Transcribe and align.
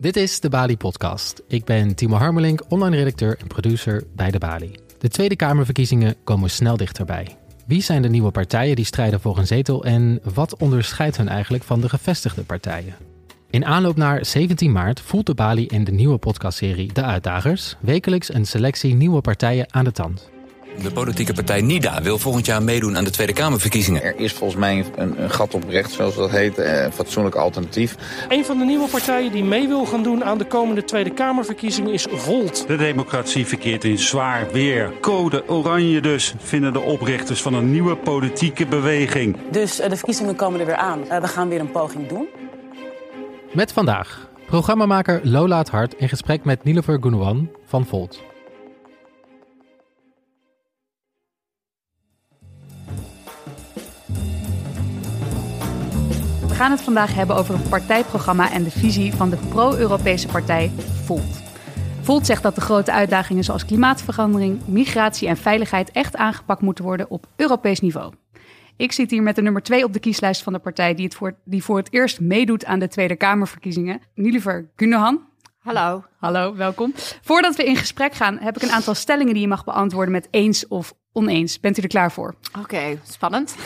Dit 0.00 0.16
is 0.16 0.40
de 0.40 0.48
Bali 0.48 0.76
Podcast. 0.76 1.42
Ik 1.48 1.64
ben 1.64 1.94
Timo 1.94 2.16
Harmelink, 2.16 2.62
online 2.68 2.96
redacteur 2.96 3.38
en 3.38 3.46
producer 3.46 4.04
bij 4.14 4.30
de 4.30 4.38
Bali. 4.38 4.72
De 4.98 5.08
Tweede 5.08 5.36
Kamerverkiezingen 5.36 6.14
komen 6.24 6.50
snel 6.50 6.76
dichterbij. 6.76 7.36
Wie 7.66 7.82
zijn 7.82 8.02
de 8.02 8.08
nieuwe 8.08 8.30
partijen 8.30 8.76
die 8.76 8.84
strijden 8.84 9.20
voor 9.20 9.38
een 9.38 9.46
zetel 9.46 9.84
en 9.84 10.20
wat 10.34 10.56
onderscheidt 10.56 11.16
hen 11.16 11.28
eigenlijk 11.28 11.64
van 11.64 11.80
de 11.80 11.88
gevestigde 11.88 12.42
partijen? 12.42 12.94
In 13.50 13.64
aanloop 13.64 13.96
naar 13.96 14.24
17 14.24 14.72
maart 14.72 15.00
voelt 15.00 15.26
de 15.26 15.34
Bali 15.34 15.66
in 15.66 15.84
de 15.84 15.92
nieuwe 15.92 16.18
podcastserie 16.18 16.92
De 16.92 17.02
Uitdagers 17.02 17.76
wekelijks 17.80 18.34
een 18.34 18.46
selectie 18.46 18.94
nieuwe 18.94 19.20
partijen 19.20 19.74
aan 19.74 19.84
de 19.84 19.92
tand. 19.92 20.30
De 20.82 20.90
politieke 20.90 21.32
partij 21.32 21.60
NIDA 21.60 22.02
wil 22.02 22.18
volgend 22.18 22.46
jaar 22.46 22.62
meedoen 22.62 22.96
aan 22.96 23.04
de 23.04 23.10
Tweede 23.10 23.32
Kamerverkiezingen. 23.32 24.02
Er 24.02 24.20
is 24.20 24.32
volgens 24.32 24.60
mij 24.60 24.84
een, 24.96 25.22
een 25.22 25.30
gat 25.30 25.54
op 25.54 25.64
recht, 25.68 25.90
zoals 25.90 26.14
dat 26.14 26.30
heet, 26.30 26.58
eh, 26.58 26.82
een 26.82 26.92
fatsoenlijk 26.92 27.34
alternatief. 27.34 27.96
Een 28.28 28.44
van 28.44 28.58
de 28.58 28.64
nieuwe 28.64 28.88
partijen 28.88 29.32
die 29.32 29.44
mee 29.44 29.68
wil 29.68 29.86
gaan 29.86 30.02
doen 30.02 30.24
aan 30.24 30.38
de 30.38 30.44
komende 30.44 30.84
Tweede 30.84 31.10
Kamerverkiezingen 31.10 31.92
is 31.92 32.06
Volt. 32.10 32.64
De 32.66 32.76
democratie 32.76 33.46
verkeert 33.46 33.84
in 33.84 33.98
zwaar 33.98 34.46
weer. 34.52 34.92
Code 35.00 35.48
oranje 35.48 36.00
dus, 36.00 36.34
vinden 36.38 36.72
de 36.72 36.80
oprichters 36.80 37.42
van 37.42 37.54
een 37.54 37.70
nieuwe 37.70 37.96
politieke 37.96 38.66
beweging. 38.66 39.36
Dus 39.50 39.80
uh, 39.80 39.88
de 39.88 39.96
verkiezingen 39.96 40.36
komen 40.36 40.60
er 40.60 40.66
weer 40.66 40.76
aan. 40.76 41.00
Uh, 41.10 41.20
we 41.20 41.28
gaan 41.28 41.48
weer 41.48 41.60
een 41.60 41.70
poging 41.70 42.08
doen. 42.08 42.26
Met 43.52 43.72
vandaag 43.72 44.28
programmamaker 44.46 45.20
Lola 45.22 45.58
het 45.58 45.68
Hart 45.68 45.94
in 45.94 46.08
gesprek 46.08 46.44
met 46.44 46.64
Nilofer 46.64 46.98
Gunwan 47.00 47.50
van 47.66 47.86
Volt. 47.86 48.27
Gaan 56.58 56.70
het 56.70 56.82
vandaag 56.82 57.14
hebben 57.14 57.36
over 57.36 57.54
het 57.54 57.68
partijprogramma 57.68 58.52
en 58.52 58.62
de 58.62 58.70
visie 58.70 59.14
van 59.14 59.30
de 59.30 59.36
pro-Europese 59.48 60.26
partij 60.26 60.70
Volt. 61.04 61.42
Volt 62.02 62.26
zegt 62.26 62.42
dat 62.42 62.54
de 62.54 62.60
grote 62.60 62.92
uitdagingen 62.92 63.44
zoals 63.44 63.64
klimaatverandering, 63.64 64.66
migratie 64.66 65.28
en 65.28 65.36
veiligheid 65.36 65.90
echt 65.90 66.16
aangepakt 66.16 66.60
moeten 66.60 66.84
worden 66.84 67.10
op 67.10 67.26
Europees 67.36 67.80
niveau. 67.80 68.12
Ik 68.76 68.92
zit 68.92 69.10
hier 69.10 69.22
met 69.22 69.36
de 69.36 69.42
nummer 69.42 69.62
2 69.62 69.84
op 69.84 69.92
de 69.92 69.98
kieslijst 69.98 70.42
van 70.42 70.52
de 70.52 70.58
partij 70.58 70.94
die, 70.94 71.04
het 71.04 71.14
voor, 71.14 71.38
die 71.44 71.64
voor 71.64 71.76
het 71.76 71.92
eerst 71.92 72.20
meedoet 72.20 72.64
aan 72.64 72.78
de 72.78 72.88
Tweede 72.88 73.16
Kamerverkiezingen, 73.16 74.00
Niliver 74.14 74.70
Gunahan. 74.76 75.20
Hallo. 75.58 76.04
Hallo, 76.16 76.56
welkom. 76.56 76.92
Voordat 77.22 77.56
we 77.56 77.64
in 77.64 77.76
gesprek 77.76 78.14
gaan, 78.14 78.38
heb 78.38 78.56
ik 78.56 78.62
een 78.62 78.72
aantal 78.72 78.94
stellingen 78.94 79.32
die 79.32 79.42
je 79.42 79.48
mag 79.48 79.64
beantwoorden 79.64 80.12
met 80.12 80.28
eens 80.30 80.68
of 80.68 80.92
oneens. 81.12 81.60
Bent 81.60 81.78
u 81.78 81.82
er 81.82 81.88
klaar 81.88 82.12
voor? 82.12 82.34
Oké, 82.58 82.98
spannend. 83.02 83.56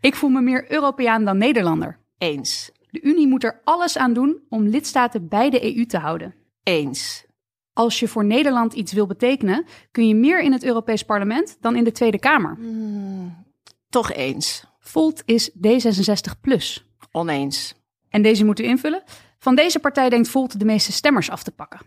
Ik 0.00 0.14
voel 0.14 0.30
me 0.30 0.40
meer 0.40 0.72
Europeaan 0.72 1.24
dan 1.24 1.38
Nederlander. 1.38 2.04
Eens. 2.18 2.70
De 2.90 3.02
Unie 3.02 3.26
moet 3.26 3.44
er 3.44 3.60
alles 3.64 3.98
aan 3.98 4.12
doen 4.12 4.40
om 4.48 4.68
lidstaten 4.68 5.28
bij 5.28 5.50
de 5.50 5.76
EU 5.76 5.86
te 5.86 5.98
houden. 5.98 6.34
Eens. 6.62 7.24
Als 7.72 8.00
je 8.00 8.08
voor 8.08 8.24
Nederland 8.24 8.72
iets 8.72 8.92
wil 8.92 9.06
betekenen, 9.06 9.64
kun 9.90 10.08
je 10.08 10.14
meer 10.14 10.42
in 10.42 10.52
het 10.52 10.64
Europees 10.64 11.02
Parlement 11.02 11.56
dan 11.60 11.76
in 11.76 11.84
de 11.84 11.92
Tweede 11.92 12.18
Kamer. 12.18 12.54
Hmm, 12.54 13.46
toch 13.88 14.12
eens. 14.12 14.64
Volt 14.78 15.22
is 15.24 15.50
D66 15.50 16.40
plus. 16.40 16.86
Oneens. 17.12 17.74
En 18.08 18.22
deze 18.22 18.44
moet 18.44 18.60
u 18.60 18.64
invullen. 18.64 19.02
Van 19.38 19.54
deze 19.54 19.78
partij 19.78 20.08
denkt 20.08 20.28
Volt 20.28 20.58
de 20.58 20.64
meeste 20.64 20.92
stemmers 20.92 21.30
af 21.30 21.42
te 21.42 21.50
pakken. 21.50 21.80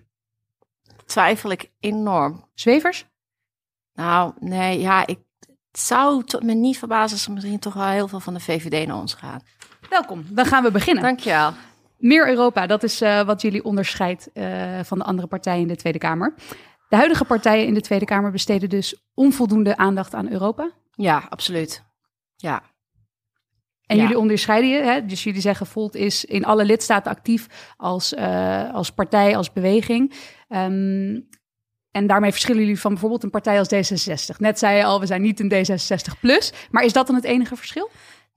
Twijfel 1.06 1.52
ik 1.52 1.72
enorm. 1.80 2.46
Zwevers? 2.54 3.08
Nou, 3.94 4.34
nee, 4.40 4.80
ja, 4.80 5.08
ik 5.08 5.20
het 5.72 5.80
zou 5.80 6.24
me 6.40 6.54
niet 6.54 6.78
verbazen 6.78 7.18
als 7.18 7.26
er 7.26 7.34
misschien 7.34 7.60
toch 7.60 7.74
wel 7.74 7.88
heel 7.88 8.08
veel 8.08 8.20
van 8.20 8.34
de 8.34 8.40
VVD 8.40 8.88
naar 8.88 9.00
ons 9.00 9.14
gaat. 9.14 9.44
Welkom, 9.90 10.26
dan 10.30 10.46
gaan 10.46 10.64
we 10.64 10.72
beginnen. 10.72 11.04
Dankjewel. 11.04 11.52
Meer 11.98 12.28
Europa, 12.28 12.68
dat 12.68 12.84
is 12.84 13.02
uh, 13.02 13.22
wat 13.22 13.42
jullie 13.42 13.64
onderscheidt 13.64 14.30
uh, 14.34 14.80
van 14.84 14.98
de 14.98 15.04
andere 15.04 15.28
partijen 15.28 15.62
in 15.62 15.68
de 15.68 15.76
Tweede 15.76 15.98
Kamer. 15.98 16.34
De 16.90 16.96
huidige 16.96 17.26
partijen 17.26 17.66
in 17.66 17.74
de 17.74 17.82
Tweede 17.82 18.06
Kamer 18.06 18.32
besteden 18.32 18.70
dus 18.70 18.96
onvoldoende 19.14 19.78
aandacht 19.78 20.14
aan 20.14 20.32
Europa? 20.32 20.72
Ja, 20.92 21.24
absoluut. 21.30 21.84
Ja. 22.36 22.62
En 23.86 23.96
Ja. 23.96 24.02
jullie 24.02 24.18
onderscheiden 24.18 24.70
je, 24.70 24.82
hè? 24.84 25.06
dus 25.06 25.24
jullie 25.24 25.42
zeggen 25.42 25.66
Volt 25.66 25.96
is 25.96 26.26
in 26.26 26.46
alle 26.46 26.66
lidstaten 26.66 27.12
actief 27.12 27.74
als, 27.78 28.14
uh, 28.14 28.74
als 28.74 28.92
partij, 28.92 29.38
als 29.38 29.54
beweging. 29.54 30.14
Um, 30.50 31.28
en 31.92 32.08
daarmee 32.08 32.32
verschillen 32.32 32.62
jullie 32.62 32.80
van 32.80 32.92
bijvoorbeeld 32.92 33.24
een 33.24 33.30
partij 33.30 33.60
als 33.60 33.74
D66. 33.74 34.38
Net 34.38 34.60
zei 34.60 34.78
je 34.78 34.84
al, 34.84 35.00
we 35.00 35.06
zijn 35.06 35.22
niet 35.22 35.40
een 35.40 35.52
D66 35.54 36.20
plus. 36.20 36.54
Maar 36.72 36.84
is 36.84 36.94
dat 36.94 37.08
dan 37.08 37.16
het 37.16 37.26
enige 37.26 37.56
verschil? 37.56 37.90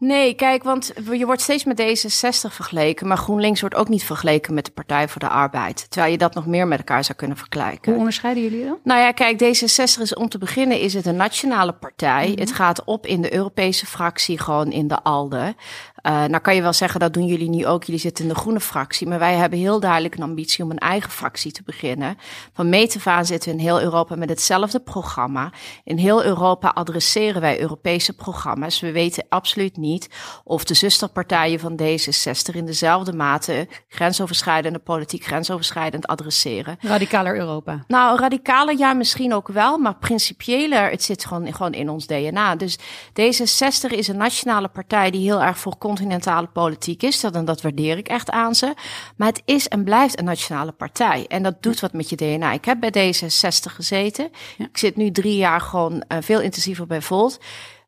Nee, 0.04 0.34
kijk, 0.34 0.62
want 0.62 0.92
je 1.12 1.26
wordt 1.26 1.40
steeds 1.40 1.64
met 1.64 1.80
D66 1.80 2.52
vergeleken, 2.52 3.06
maar 3.06 3.16
GroenLinks 3.16 3.60
wordt 3.60 3.74
ook 3.74 3.88
niet 3.88 4.04
vergeleken 4.04 4.54
met 4.54 4.64
de 4.64 4.70
Partij 4.70 5.08
voor 5.08 5.20
de 5.20 5.28
Arbeid. 5.28 5.90
Terwijl 5.90 6.12
je 6.12 6.18
dat 6.18 6.34
nog 6.34 6.46
meer 6.46 6.66
met 6.66 6.78
elkaar 6.78 7.04
zou 7.04 7.18
kunnen 7.18 7.36
vergelijken. 7.36 7.90
Hoe 7.90 7.98
onderscheiden 7.98 8.42
jullie 8.42 8.64
dan? 8.64 8.78
Nou 8.84 9.00
ja, 9.00 9.12
kijk, 9.12 9.42
D66 9.42 10.00
is 10.00 10.14
om 10.14 10.28
te 10.28 10.38
beginnen 10.38 10.80
is 10.80 10.94
het 10.94 11.06
een 11.06 11.16
nationale 11.16 11.72
partij. 11.72 12.28
Mhm. 12.28 12.40
Het 12.40 12.52
gaat 12.52 12.84
op 12.84 13.06
in 13.06 13.22
de 13.22 13.34
Europese 13.34 13.86
fractie, 13.86 14.38
gewoon 14.38 14.72
in 14.72 14.88
de 14.88 15.02
ALDE. 15.02 15.54
Uh, 16.02 16.24
nou 16.24 16.38
kan 16.38 16.54
je 16.54 16.62
wel 16.62 16.72
zeggen, 16.72 17.00
dat 17.00 17.14
doen 17.14 17.26
jullie 17.26 17.48
nu 17.48 17.66
ook. 17.66 17.84
Jullie 17.84 18.00
zitten 18.00 18.24
in 18.24 18.30
de 18.30 18.36
groene 18.36 18.60
fractie. 18.60 19.06
Maar 19.06 19.18
wij 19.18 19.34
hebben 19.34 19.58
heel 19.58 19.80
duidelijk 19.80 20.14
een 20.14 20.22
ambitie 20.22 20.64
om 20.64 20.70
een 20.70 20.78
eigen 20.78 21.10
fractie 21.10 21.52
te 21.52 21.62
beginnen. 21.64 22.16
Van 22.52 22.68
meet 22.68 22.96
af 22.96 23.06
aan 23.06 23.26
zitten 23.26 23.50
we 23.50 23.58
in 23.58 23.62
heel 23.62 23.82
Europa 23.82 24.16
met 24.16 24.28
hetzelfde 24.28 24.80
programma. 24.80 25.52
In 25.84 25.96
heel 25.96 26.24
Europa 26.24 26.68
adresseren 26.68 27.40
wij 27.40 27.60
Europese 27.60 28.12
programma's. 28.12 28.80
We 28.80 28.92
weten 28.92 29.24
absoluut 29.28 29.76
niet 29.76 30.08
of 30.44 30.64
de 30.64 30.74
zusterpartijen 30.74 31.60
van 31.60 31.80
D66 31.82 32.54
in 32.54 32.66
dezelfde 32.66 33.12
mate 33.12 33.68
grensoverschrijdende 33.88 34.78
politiek 34.78 35.24
grensoverschrijdend 35.24 36.06
adresseren. 36.06 36.76
Radicaler 36.80 37.36
Europa. 37.38 37.84
Nou, 37.86 38.18
radicaler 38.18 38.78
ja, 38.78 38.92
misschien 38.92 39.34
ook 39.34 39.48
wel. 39.48 39.78
Maar 39.78 39.94
principiëler, 39.94 40.90
het 40.90 41.02
zit 41.02 41.24
gewoon, 41.24 41.54
gewoon 41.54 41.72
in 41.72 41.88
ons 41.88 42.06
DNA. 42.06 42.56
Dus 42.56 42.78
D66 43.08 43.88
is 43.88 44.08
een 44.08 44.16
nationale 44.16 44.68
partij 44.68 45.10
die 45.10 45.20
heel 45.20 45.42
erg 45.42 45.58
voor 45.58 45.76
continentale 45.94 46.46
politiek 46.46 47.02
is. 47.02 47.20
Dat, 47.20 47.34
en 47.34 47.44
dat 47.44 47.62
waardeer 47.62 47.96
ik 47.96 48.08
echt 48.08 48.30
aan 48.30 48.54
ze. 48.54 48.74
Maar 49.16 49.28
het 49.28 49.42
is 49.44 49.68
en 49.68 49.84
blijft 49.84 50.18
een 50.18 50.24
nationale 50.24 50.72
partij. 50.72 51.24
En 51.28 51.42
dat 51.42 51.62
doet 51.62 51.80
wat 51.80 51.92
met 51.92 52.10
je 52.10 52.16
DNA. 52.16 52.52
Ik 52.52 52.64
heb 52.64 52.80
bij 52.80 53.14
D66 53.14 53.72
gezeten. 53.72 54.30
Ja. 54.58 54.64
Ik 54.64 54.78
zit 54.78 54.96
nu 54.96 55.10
drie 55.10 55.36
jaar 55.36 55.60
gewoon 55.60 56.04
uh, 56.08 56.18
veel 56.20 56.40
intensiever 56.40 56.86
bij 56.86 57.02
Volt. 57.02 57.40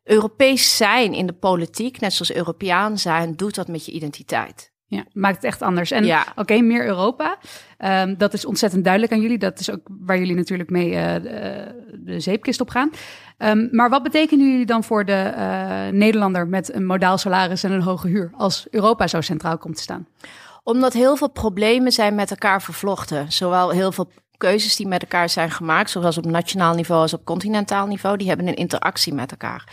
Europees 0.03 0.77
zijn 0.77 1.13
in 1.13 1.25
de 1.25 1.33
politiek, 1.33 1.99
net 1.99 2.13
zoals 2.13 2.33
Europeaan 2.33 2.97
zijn, 2.97 3.35
doet 3.35 3.55
dat 3.55 3.67
met 3.67 3.85
je 3.85 3.91
identiteit. 3.91 4.73
Ja, 4.87 5.05
maakt 5.13 5.35
het 5.35 5.43
echt 5.43 5.61
anders. 5.61 5.91
En 5.91 6.05
Ja. 6.05 6.21
oké, 6.21 6.39
okay, 6.39 6.59
meer 6.59 6.85
Europa. 6.85 7.37
Um, 7.77 8.17
dat 8.17 8.33
is 8.33 8.45
ontzettend 8.45 8.83
duidelijk 8.83 9.13
aan 9.13 9.21
jullie. 9.21 9.37
Dat 9.37 9.59
is 9.59 9.71
ook 9.71 9.81
waar 9.87 10.19
jullie 10.19 10.35
natuurlijk 10.35 10.69
mee 10.69 10.91
uh, 10.91 11.13
de, 11.13 11.99
de 12.03 12.19
zeepkist 12.19 12.61
op 12.61 12.69
gaan. 12.69 12.89
Um, 13.37 13.67
maar 13.71 13.89
wat 13.89 14.03
betekenen 14.03 14.51
jullie 14.51 14.65
dan 14.65 14.83
voor 14.83 15.05
de 15.05 15.33
uh, 15.35 15.99
Nederlander 15.99 16.47
met 16.47 16.73
een 16.73 16.85
modaal 16.85 17.17
salaris 17.17 17.63
en 17.63 17.71
een 17.71 17.81
hoge 17.81 18.07
huur 18.07 18.31
als 18.37 18.67
Europa 18.69 19.07
zo 19.07 19.21
centraal 19.21 19.57
komt 19.57 19.75
te 19.75 19.81
staan? 19.81 20.07
Omdat 20.63 20.93
heel 20.93 21.15
veel 21.15 21.29
problemen 21.29 21.91
zijn 21.91 22.15
met 22.15 22.29
elkaar 22.29 22.61
vervlochten. 22.61 23.31
Zowel 23.31 23.69
heel 23.69 23.91
veel 23.91 24.09
keuzes 24.37 24.75
die 24.75 24.87
met 24.87 25.01
elkaar 25.01 25.29
zijn 25.29 25.51
gemaakt, 25.51 25.89
zowel 25.89 26.13
op 26.17 26.25
nationaal 26.25 26.73
niveau 26.73 27.01
als 27.01 27.13
op 27.13 27.25
continentaal 27.25 27.87
niveau, 27.87 28.17
die 28.17 28.27
hebben 28.27 28.47
een 28.47 28.55
interactie 28.55 29.13
met 29.13 29.31
elkaar. 29.31 29.63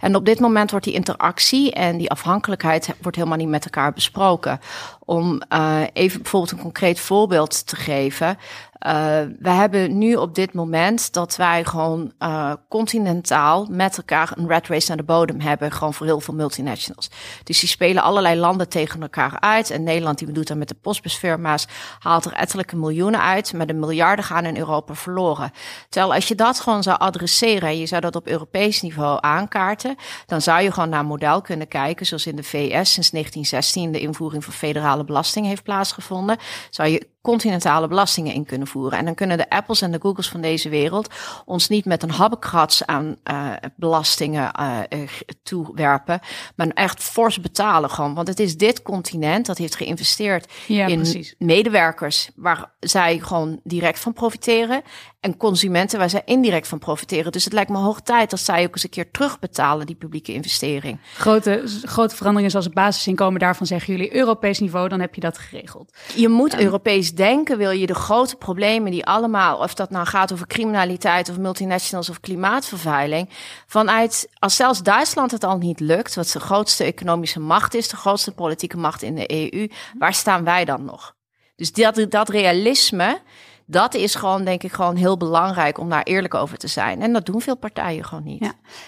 En 0.00 0.16
op 0.16 0.24
dit 0.24 0.40
moment 0.40 0.70
wordt 0.70 0.86
die 0.86 0.94
interactie 0.94 1.72
en 1.72 1.96
die 1.96 2.10
afhankelijkheid 2.10 2.94
wordt 3.00 3.16
helemaal 3.16 3.38
niet 3.38 3.48
met 3.48 3.64
elkaar 3.64 3.92
besproken. 3.92 4.60
Om 5.04 5.42
uh, 5.52 5.80
even 5.92 6.22
bijvoorbeeld 6.22 6.52
een 6.52 6.58
concreet 6.58 7.00
voorbeeld 7.00 7.66
te 7.66 7.76
geven. 7.76 8.38
Uh, 8.86 8.92
we 9.38 9.50
hebben 9.50 9.98
nu 9.98 10.14
op 10.14 10.34
dit 10.34 10.52
moment 10.52 11.12
dat 11.12 11.36
wij 11.36 11.64
gewoon 11.64 12.12
uh, 12.18 12.52
continentaal 12.68 13.66
met 13.70 13.96
elkaar 13.96 14.32
een 14.36 14.48
red 14.48 14.66
race 14.66 14.88
naar 14.88 14.96
de 14.96 15.02
bodem 15.02 15.40
hebben. 15.40 15.72
Gewoon 15.72 15.94
voor 15.94 16.06
heel 16.06 16.20
veel 16.20 16.34
multinationals. 16.34 17.10
Dus 17.44 17.60
die 17.60 17.68
spelen 17.68 18.02
allerlei 18.02 18.40
landen 18.40 18.68
tegen 18.68 19.02
elkaar 19.02 19.40
uit. 19.40 19.70
En 19.70 19.82
Nederland, 19.82 20.18
die 20.18 20.32
doet 20.32 20.46
dat 20.46 20.56
met 20.56 20.68
de 20.68 20.74
postbusfirma's, 20.74 21.66
haalt 21.98 22.24
er 22.24 22.32
ettelijke 22.32 22.76
miljoenen 22.76 23.22
uit. 23.22 23.52
Maar 23.52 23.66
de 23.66 23.72
miljarden 23.72 24.24
gaan 24.24 24.44
in 24.44 24.56
Europa 24.56 24.94
verloren. 24.94 25.50
Terwijl 25.88 26.14
als 26.14 26.28
je 26.28 26.34
dat 26.34 26.60
gewoon 26.60 26.82
zou 26.82 26.98
adresseren 26.98 27.68
en 27.68 27.78
je 27.78 27.86
zou 27.86 28.00
dat 28.00 28.16
op 28.16 28.26
Europees 28.26 28.82
niveau 28.82 29.18
aankaarten, 29.20 29.96
dan 30.26 30.42
zou 30.42 30.62
je 30.62 30.72
gewoon 30.72 30.88
naar 30.88 31.00
een 31.00 31.06
model 31.06 31.40
kunnen 31.40 31.68
kijken, 31.68 32.06
zoals 32.06 32.26
in 32.26 32.36
de 32.36 32.42
VS 32.42 32.92
sinds 32.92 33.10
1916 33.10 33.92
de 33.92 34.00
invoering 34.00 34.44
van 34.44 34.52
federale 34.52 35.04
belasting 35.04 35.46
heeft 35.46 35.62
plaatsgevonden. 35.62 36.36
Zou 36.70 36.88
je 36.88 37.10
continentale 37.22 37.88
belastingen 37.88 38.34
in 38.34 38.44
kunnen 38.44 38.66
voeren. 38.66 38.98
En 38.98 39.04
dan 39.04 39.14
kunnen 39.14 39.36
de 39.36 39.48
Apples 39.48 39.80
en 39.80 39.92
de 39.92 40.00
Googles 40.00 40.28
van 40.28 40.40
deze 40.40 40.68
wereld 40.68 41.14
ons 41.44 41.68
niet 41.68 41.84
met 41.84 42.02
een 42.02 42.10
habbekrats 42.10 42.86
aan 42.86 43.16
uh, 43.30 43.52
belastingen 43.76 44.50
uh, 44.62 45.00
toewerpen, 45.42 46.20
maar 46.56 46.68
echt 46.68 47.02
fors 47.02 47.40
betalen 47.40 47.90
gewoon. 47.90 48.14
Want 48.14 48.28
het 48.28 48.40
is 48.40 48.56
dit 48.56 48.82
continent 48.82 49.46
dat 49.46 49.58
heeft 49.58 49.74
geïnvesteerd 49.74 50.52
ja, 50.66 50.86
in 50.86 50.96
precies. 50.96 51.34
medewerkers 51.38 52.30
waar 52.36 52.70
zij 52.80 53.18
gewoon 53.18 53.60
direct 53.64 53.98
van 53.98 54.12
profiteren 54.12 54.82
en 55.20 55.36
consumenten 55.36 55.98
waar 55.98 56.10
zij 56.10 56.22
indirect 56.24 56.68
van 56.68 56.78
profiteren. 56.78 57.32
Dus 57.32 57.44
het 57.44 57.52
lijkt 57.52 57.70
me 57.70 57.76
hoog 57.76 58.00
tijd 58.00 58.30
dat 58.30 58.40
zij 58.40 58.64
ook 58.64 58.74
eens 58.74 58.84
een 58.84 58.90
keer 58.90 59.10
terugbetalen, 59.10 59.86
die 59.86 59.94
publieke 59.94 60.32
investering. 60.32 61.00
Grote, 61.14 61.62
grote 61.82 62.16
veranderingen 62.16 62.50
zoals 62.50 62.66
het 62.66 62.74
basisinkomen, 62.74 63.40
daarvan 63.40 63.66
zeggen 63.66 63.92
jullie 63.92 64.14
Europees 64.14 64.58
niveau, 64.58 64.88
dan 64.88 65.00
heb 65.00 65.14
je 65.14 65.20
dat 65.20 65.38
geregeld. 65.38 65.96
Je 66.14 66.28
moet 66.28 66.52
ja. 66.52 66.60
Europees 66.60 67.11
Europees 67.12 67.36
denken 67.36 67.58
wil 67.58 67.70
je 67.70 67.86
de 67.86 67.94
grote 67.94 68.36
problemen 68.36 68.90
die 68.90 69.04
allemaal, 69.04 69.58
of 69.58 69.74
dat 69.74 69.90
nou 69.90 70.06
gaat 70.06 70.32
over 70.32 70.46
criminaliteit 70.46 71.28
of 71.28 71.38
multinationals 71.38 72.08
of 72.08 72.20
klimaatvervuiling, 72.20 73.28
vanuit, 73.66 74.28
als 74.38 74.56
zelfs 74.56 74.82
Duitsland 74.82 75.30
het 75.30 75.44
al 75.44 75.58
niet 75.58 75.80
lukt, 75.80 76.14
wat 76.14 76.28
de 76.28 76.40
grootste 76.40 76.84
economische 76.84 77.40
macht 77.40 77.74
is, 77.74 77.88
de 77.88 77.96
grootste 77.96 78.32
politieke 78.32 78.76
macht 78.76 79.02
in 79.02 79.14
de 79.14 79.52
EU, 79.52 79.68
waar 79.98 80.14
staan 80.14 80.44
wij 80.44 80.64
dan 80.64 80.84
nog? 80.84 81.14
Dus 81.56 81.72
dat, 81.72 82.06
dat 82.08 82.28
realisme, 82.28 83.20
dat 83.66 83.94
is 83.94 84.14
gewoon, 84.14 84.44
denk 84.44 84.62
ik, 84.62 84.72
gewoon 84.72 84.96
heel 84.96 85.16
belangrijk 85.16 85.78
om 85.78 85.88
daar 85.88 86.02
eerlijk 86.02 86.34
over 86.34 86.58
te 86.58 86.68
zijn. 86.68 87.02
En 87.02 87.12
dat 87.12 87.26
doen 87.26 87.40
veel 87.40 87.56
partijen 87.56 88.04
gewoon 88.04 88.24
niet. 88.24 88.42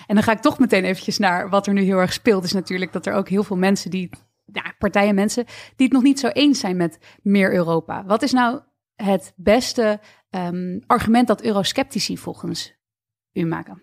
En 0.06 0.15
dan 0.15 0.23
ga 0.23 0.32
ik 0.32 0.41
toch 0.41 0.59
meteen 0.59 0.85
eventjes 0.85 1.19
naar 1.19 1.49
wat 1.49 1.67
er 1.67 1.73
nu 1.73 1.82
heel 1.82 1.99
erg 1.99 2.12
speelt. 2.12 2.44
Is 2.44 2.53
natuurlijk 2.53 2.93
dat 2.93 3.06
er 3.06 3.15
ook 3.15 3.29
heel 3.29 3.44
veel 3.44 3.56
mensen 3.56 3.91
die, 3.91 4.11
ja, 4.52 4.75
partijen, 4.79 5.14
mensen, 5.14 5.44
die 5.76 5.87
het 5.87 5.93
nog 5.93 6.02
niet 6.02 6.19
zo 6.19 6.29
eens 6.29 6.58
zijn 6.58 6.76
met 6.76 6.99
meer 7.23 7.52
Europa. 7.52 8.05
Wat 8.05 8.23
is 8.23 8.32
nou 8.32 8.61
het 8.94 9.32
beste 9.37 10.00
um, 10.31 10.82
argument 10.87 11.26
dat 11.26 11.43
eurosceptici 11.43 12.19
volgens 12.19 12.75
u 13.32 13.44
maken? 13.44 13.82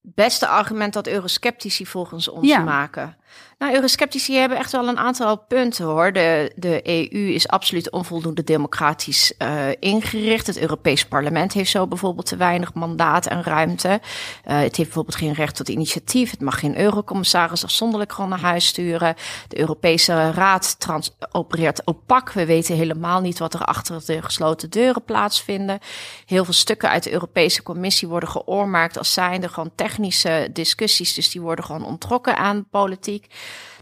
Beste 0.00 0.46
argument 0.46 0.92
dat 0.92 1.06
eurosceptici 1.06 1.86
volgens 1.86 2.28
ons 2.28 2.46
ja. 2.48 2.62
maken. 2.62 3.16
Nou, 3.60 3.74
eurosceptici 3.74 4.36
hebben 4.36 4.58
echt 4.58 4.72
wel 4.72 4.88
een 4.88 4.98
aantal 4.98 5.36
punten 5.38 5.84
hoor. 5.84 6.12
De, 6.12 6.52
de 6.56 6.80
EU 6.84 7.32
is 7.32 7.48
absoluut 7.48 7.90
onvoldoende 7.90 8.44
democratisch 8.44 9.32
uh, 9.38 9.66
ingericht. 9.78 10.46
Het 10.46 10.58
Europees 10.58 11.06
Parlement 11.06 11.52
heeft 11.52 11.70
zo 11.70 11.86
bijvoorbeeld 11.86 12.26
te 12.26 12.36
weinig 12.36 12.74
mandaat 12.74 13.26
en 13.26 13.42
ruimte. 13.42 13.88
Uh, 13.88 13.98
het 14.42 14.76
heeft 14.76 14.76
bijvoorbeeld 14.76 15.16
geen 15.16 15.32
recht 15.32 15.56
tot 15.56 15.68
initiatief. 15.68 16.30
Het 16.30 16.40
mag 16.40 16.58
geen 16.58 16.78
eurocommissaris 16.78 17.64
afzonderlijk 17.64 18.12
gewoon 18.12 18.30
naar 18.30 18.40
huis 18.40 18.66
sturen. 18.66 19.14
De 19.48 19.58
Europese 19.58 20.30
Raad 20.30 20.80
trans 20.80 21.16
opereert 21.32 21.86
opak. 21.86 22.32
We 22.32 22.46
weten 22.46 22.76
helemaal 22.76 23.20
niet 23.20 23.38
wat 23.38 23.54
er 23.54 23.64
achter 23.64 24.02
de 24.06 24.22
gesloten 24.22 24.70
deuren 24.70 25.04
plaatsvinden. 25.04 25.78
Heel 26.26 26.44
veel 26.44 26.54
stukken 26.54 26.90
uit 26.90 27.02
de 27.02 27.12
Europese 27.12 27.62
Commissie 27.62 28.08
worden 28.08 28.28
geoormaakt 28.28 28.98
als 28.98 29.12
zijnde 29.12 29.48
gewoon 29.48 29.70
technische 29.74 30.48
discussies. 30.52 31.14
Dus 31.14 31.30
die 31.30 31.40
worden 31.40 31.64
gewoon 31.64 31.84
ontrokken 31.84 32.36
aan 32.36 32.66
politiek. 32.70 33.19
week. 33.20 33.30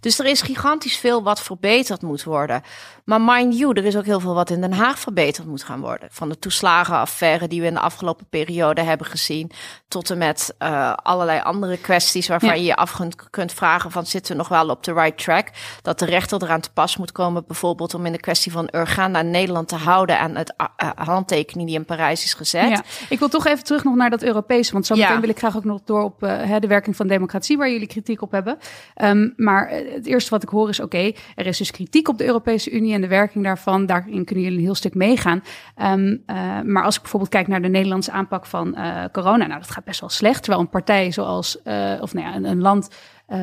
Dus 0.01 0.19
er 0.19 0.27
is 0.27 0.43
gigantisch 0.43 0.97
veel 0.97 1.23
wat 1.23 1.43
verbeterd 1.43 2.03
moet 2.03 2.25
worden. 2.25 2.63
Maar 3.05 3.21
mind 3.21 3.59
you, 3.59 3.73
er 3.73 3.85
is 3.85 3.97
ook 3.97 4.05
heel 4.05 4.21
veel 4.21 4.35
wat 4.35 4.51
in 4.51 4.61
Den 4.61 4.73
Haag 4.73 4.99
verbeterd 4.99 5.47
moet 5.47 5.63
gaan 5.63 5.81
worden. 5.81 6.09
Van 6.13 6.29
de 6.29 6.39
toeslagenaffaire 6.39 7.49
die 7.49 7.61
we 7.61 7.67
in 7.67 7.75
de 7.75 7.81
afgelopen 7.81 8.27
periode 8.31 8.83
hebben 8.83 9.07
gezien. 9.07 9.51
Tot 9.89 10.11
en 10.11 10.19
met 10.19 10.55
uh, 10.63 10.93
allerlei 10.93 11.41
andere 11.41 11.79
kwesties 11.79 12.29
waarvan 12.29 12.49
ja. 12.49 12.55
je 12.55 12.65
je 12.65 12.77
af 12.77 12.97
kunt, 12.97 13.31
kunt 13.31 13.53
vragen 13.53 13.91
van 13.91 14.07
zitten 14.07 14.33
we 14.33 14.39
nog 14.39 14.49
wel 14.49 14.69
op 14.69 14.85
de 14.85 14.93
right 14.93 15.19
track. 15.19 15.49
Dat 15.83 15.99
de 15.99 16.05
rechter 16.05 16.43
eraan 16.43 16.61
te 16.61 16.71
pas 16.73 16.97
moet 16.97 17.13
komen 17.13 17.45
bijvoorbeeld 17.47 17.95
om 17.95 18.07
in 18.07 18.13
de 18.13 18.21
kwestie 18.21 18.53
van 18.53 18.69
Urganda 18.71 19.23
Nederland 19.23 19.69
te 19.69 19.77
houden 19.77 20.19
aan 20.19 20.37
het 20.37 20.55
uh, 20.59 20.91
handtekening 20.95 21.69
die 21.69 21.79
in 21.79 21.85
Parijs 21.85 22.25
is 22.25 22.35
gezet. 22.35 22.69
Ja. 22.69 22.83
Ik 23.09 23.19
wil 23.19 23.29
toch 23.29 23.47
even 23.47 23.65
terug 23.65 23.85
nog 23.85 23.95
naar 23.95 24.11
dat 24.11 24.23
Europese, 24.23 24.73
want 24.73 24.87
zo 24.87 24.95
meteen 24.95 25.13
ja. 25.13 25.21
wil 25.21 25.29
ik 25.29 25.39
graag 25.39 25.57
ook 25.57 25.65
nog 25.65 25.81
door 25.85 26.03
op 26.03 26.23
uh, 26.23 26.57
de 26.59 26.67
werking 26.67 26.97
van 26.97 27.07
democratie 27.07 27.57
waar 27.57 27.71
jullie 27.71 27.87
kritiek 27.87 28.23
op 28.23 28.33
hebben. 28.33 28.59
Um, 29.03 29.33
maar 29.37 29.73
het 29.93 30.07
eerste 30.07 30.31
wat 30.31 30.43
ik 30.43 30.49
hoor 30.49 30.69
is 30.69 30.81
oké, 30.81 31.13
er 31.35 31.47
is 31.47 31.59
dus 31.59 31.71
kritiek 31.71 32.09
op 32.09 32.19
de 32.19 32.25
Europese 32.25 32.71
Unie 32.71 32.95
en 32.95 33.01
de 33.01 33.09
werking 33.09 33.45
daarvan. 33.45 33.87
Daarin 33.87 34.25
kunnen 34.25 34.45
jullie 34.45 34.59
een 34.59 34.65
heel 34.65 34.75
stuk 34.75 34.95
meegaan. 34.95 35.43
Um, 35.83 36.23
uh, 36.27 36.61
maar 36.61 36.85
als 36.85 36.95
ik 36.95 37.01
bijvoorbeeld 37.01 37.33
kijk 37.33 37.47
naar 37.47 37.63
de 37.63 37.69
Nederlandse 37.69 38.11
aanpak 38.13 38.47
van 38.47 38.75
uh, 38.79 39.05
corona, 39.13 39.47
nou 39.47 39.61
dat 39.61 39.71
gaat 39.71 39.85
best 39.85 40.01
wel 40.01 40.09
slecht. 40.09 40.43
Terwijl 40.43 40.63
een 40.63 40.71
partij 40.71 41.11
zoals, 41.11 41.59
uh, 41.65 41.93
of 42.01 42.15
nou 42.15 42.27
ja, 42.27 42.51
een, 42.51 42.61
land 42.61 42.89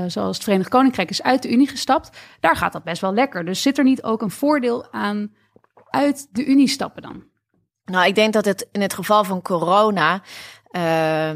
zoals 0.08 0.36
het 0.36 0.44
Verenigd 0.44 0.70
Koninkrijk 0.70 1.10
is 1.10 1.24
uit 1.24 1.42
de 1.42 1.52
Unie 1.52 1.68
gestapt, 1.68 2.18
daar 2.40 2.56
gaat 2.56 2.74
dat 2.74 2.84
best 2.84 3.02
wel 3.02 3.14
lekker. 3.14 3.46
Dus 3.46 3.62
zit 3.62 3.78
er 3.78 3.84
niet 3.84 4.04
ook 4.04 4.22
een 4.22 4.32
voordeel 4.32 4.92
aan 4.92 5.32
uit 5.90 6.28
de 6.32 6.46
Unie 6.46 6.68
stappen 6.68 7.02
dan? 7.02 7.24
Nou, 7.86 8.08
ik 8.08 8.16
denk 8.16 8.34
dat 8.34 8.46
het 8.46 8.68
in 8.72 8.82
het 8.82 8.94
geval 8.94 9.24
van 9.24 9.42
corona. 9.42 10.22
Uh, 10.72 11.32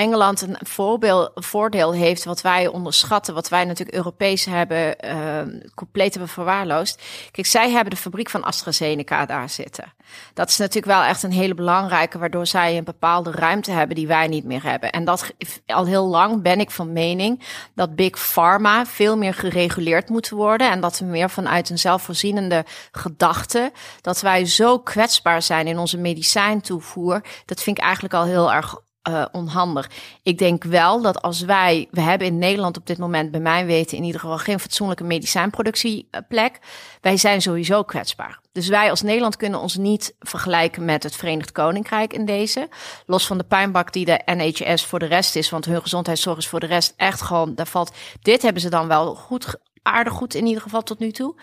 Engeland 0.00 0.40
een 0.40 0.56
voorbeeld, 0.60 1.30
voordeel 1.34 1.92
heeft 1.92 2.24
wat 2.24 2.40
wij 2.40 2.66
onderschatten, 2.66 3.34
wat 3.34 3.48
wij 3.48 3.64
natuurlijk 3.64 3.96
Europees 3.96 4.44
hebben, 4.44 4.96
uh, 5.04 5.60
compleet 5.74 6.14
hebben 6.14 6.32
verwaarloosd. 6.32 7.02
Kijk, 7.30 7.46
zij 7.46 7.70
hebben 7.70 7.90
de 7.90 8.00
fabriek 8.00 8.30
van 8.30 8.44
AstraZeneca 8.44 9.26
daar 9.26 9.48
zitten. 9.48 9.92
Dat 10.34 10.48
is 10.48 10.56
natuurlijk 10.56 10.86
wel 10.86 11.02
echt 11.02 11.22
een 11.22 11.32
hele 11.32 11.54
belangrijke, 11.54 12.18
waardoor 12.18 12.46
zij 12.46 12.76
een 12.76 12.84
bepaalde 12.84 13.30
ruimte 13.30 13.70
hebben 13.70 13.96
die 13.96 14.06
wij 14.06 14.26
niet 14.26 14.44
meer 14.44 14.62
hebben. 14.62 14.90
En 14.90 15.04
dat 15.04 15.32
al 15.66 15.86
heel 15.86 16.06
lang 16.06 16.42
ben 16.42 16.60
ik 16.60 16.70
van 16.70 16.92
mening 16.92 17.42
dat 17.74 17.94
Big 17.94 18.18
Pharma 18.18 18.86
veel 18.86 19.16
meer 19.16 19.34
gereguleerd 19.34 20.08
moet 20.08 20.28
worden. 20.28 20.70
En 20.70 20.80
dat 20.80 20.98
we 20.98 21.04
meer 21.04 21.30
vanuit 21.30 21.70
een 21.70 21.78
zelfvoorzienende 21.78 22.64
gedachte, 22.92 23.72
dat 24.00 24.20
wij 24.20 24.46
zo 24.46 24.78
kwetsbaar 24.78 25.42
zijn 25.42 25.66
in 25.66 25.78
onze 25.78 25.98
medicijntoevoer. 25.98 27.22
Dat 27.44 27.62
vind 27.62 27.78
ik 27.78 27.84
eigenlijk 27.84 28.14
al 28.14 28.24
heel 28.24 28.52
erg 28.52 28.76
uh, 29.08 29.24
onhandig. 29.32 29.90
Ik 30.22 30.38
denk 30.38 30.64
wel 30.64 31.02
dat 31.02 31.22
als 31.22 31.40
wij, 31.40 31.88
we 31.90 32.00
hebben 32.00 32.26
in 32.26 32.38
Nederland 32.38 32.76
op 32.76 32.86
dit 32.86 32.98
moment, 32.98 33.30
bij 33.30 33.40
mij 33.40 33.66
weten, 33.66 33.96
in 33.96 34.04
ieder 34.04 34.20
geval 34.20 34.38
geen 34.38 34.60
fatsoenlijke 34.60 35.04
medicijnproductieplek. 35.04 36.58
Wij 37.00 37.16
zijn 37.16 37.42
sowieso 37.42 37.82
kwetsbaar. 37.82 38.40
Dus 38.52 38.68
wij 38.68 38.90
als 38.90 39.02
Nederland 39.02 39.36
kunnen 39.36 39.60
ons 39.60 39.76
niet 39.76 40.14
vergelijken 40.18 40.84
met 40.84 41.02
het 41.02 41.16
Verenigd 41.16 41.52
Koninkrijk 41.52 42.12
in 42.12 42.24
deze. 42.24 42.68
Los 43.06 43.26
van 43.26 43.38
de 43.38 43.44
pijnbak 43.44 43.92
die 43.92 44.04
de 44.04 44.20
NHS 44.24 44.84
voor 44.84 44.98
de 44.98 45.06
rest 45.06 45.36
is, 45.36 45.50
want 45.50 45.64
hun 45.64 45.82
gezondheidszorg 45.82 46.38
is 46.38 46.48
voor 46.48 46.60
de 46.60 46.66
rest 46.66 46.94
echt 46.96 47.20
gewoon, 47.20 47.54
daar 47.54 47.66
valt, 47.66 47.92
dit 48.22 48.42
hebben 48.42 48.62
ze 48.62 48.70
dan 48.70 48.88
wel 48.88 49.14
goed, 49.14 49.54
aardig 49.82 50.12
goed 50.12 50.34
in 50.34 50.46
ieder 50.46 50.62
geval 50.62 50.82
tot 50.82 50.98
nu 50.98 51.10
toe. 51.12 51.34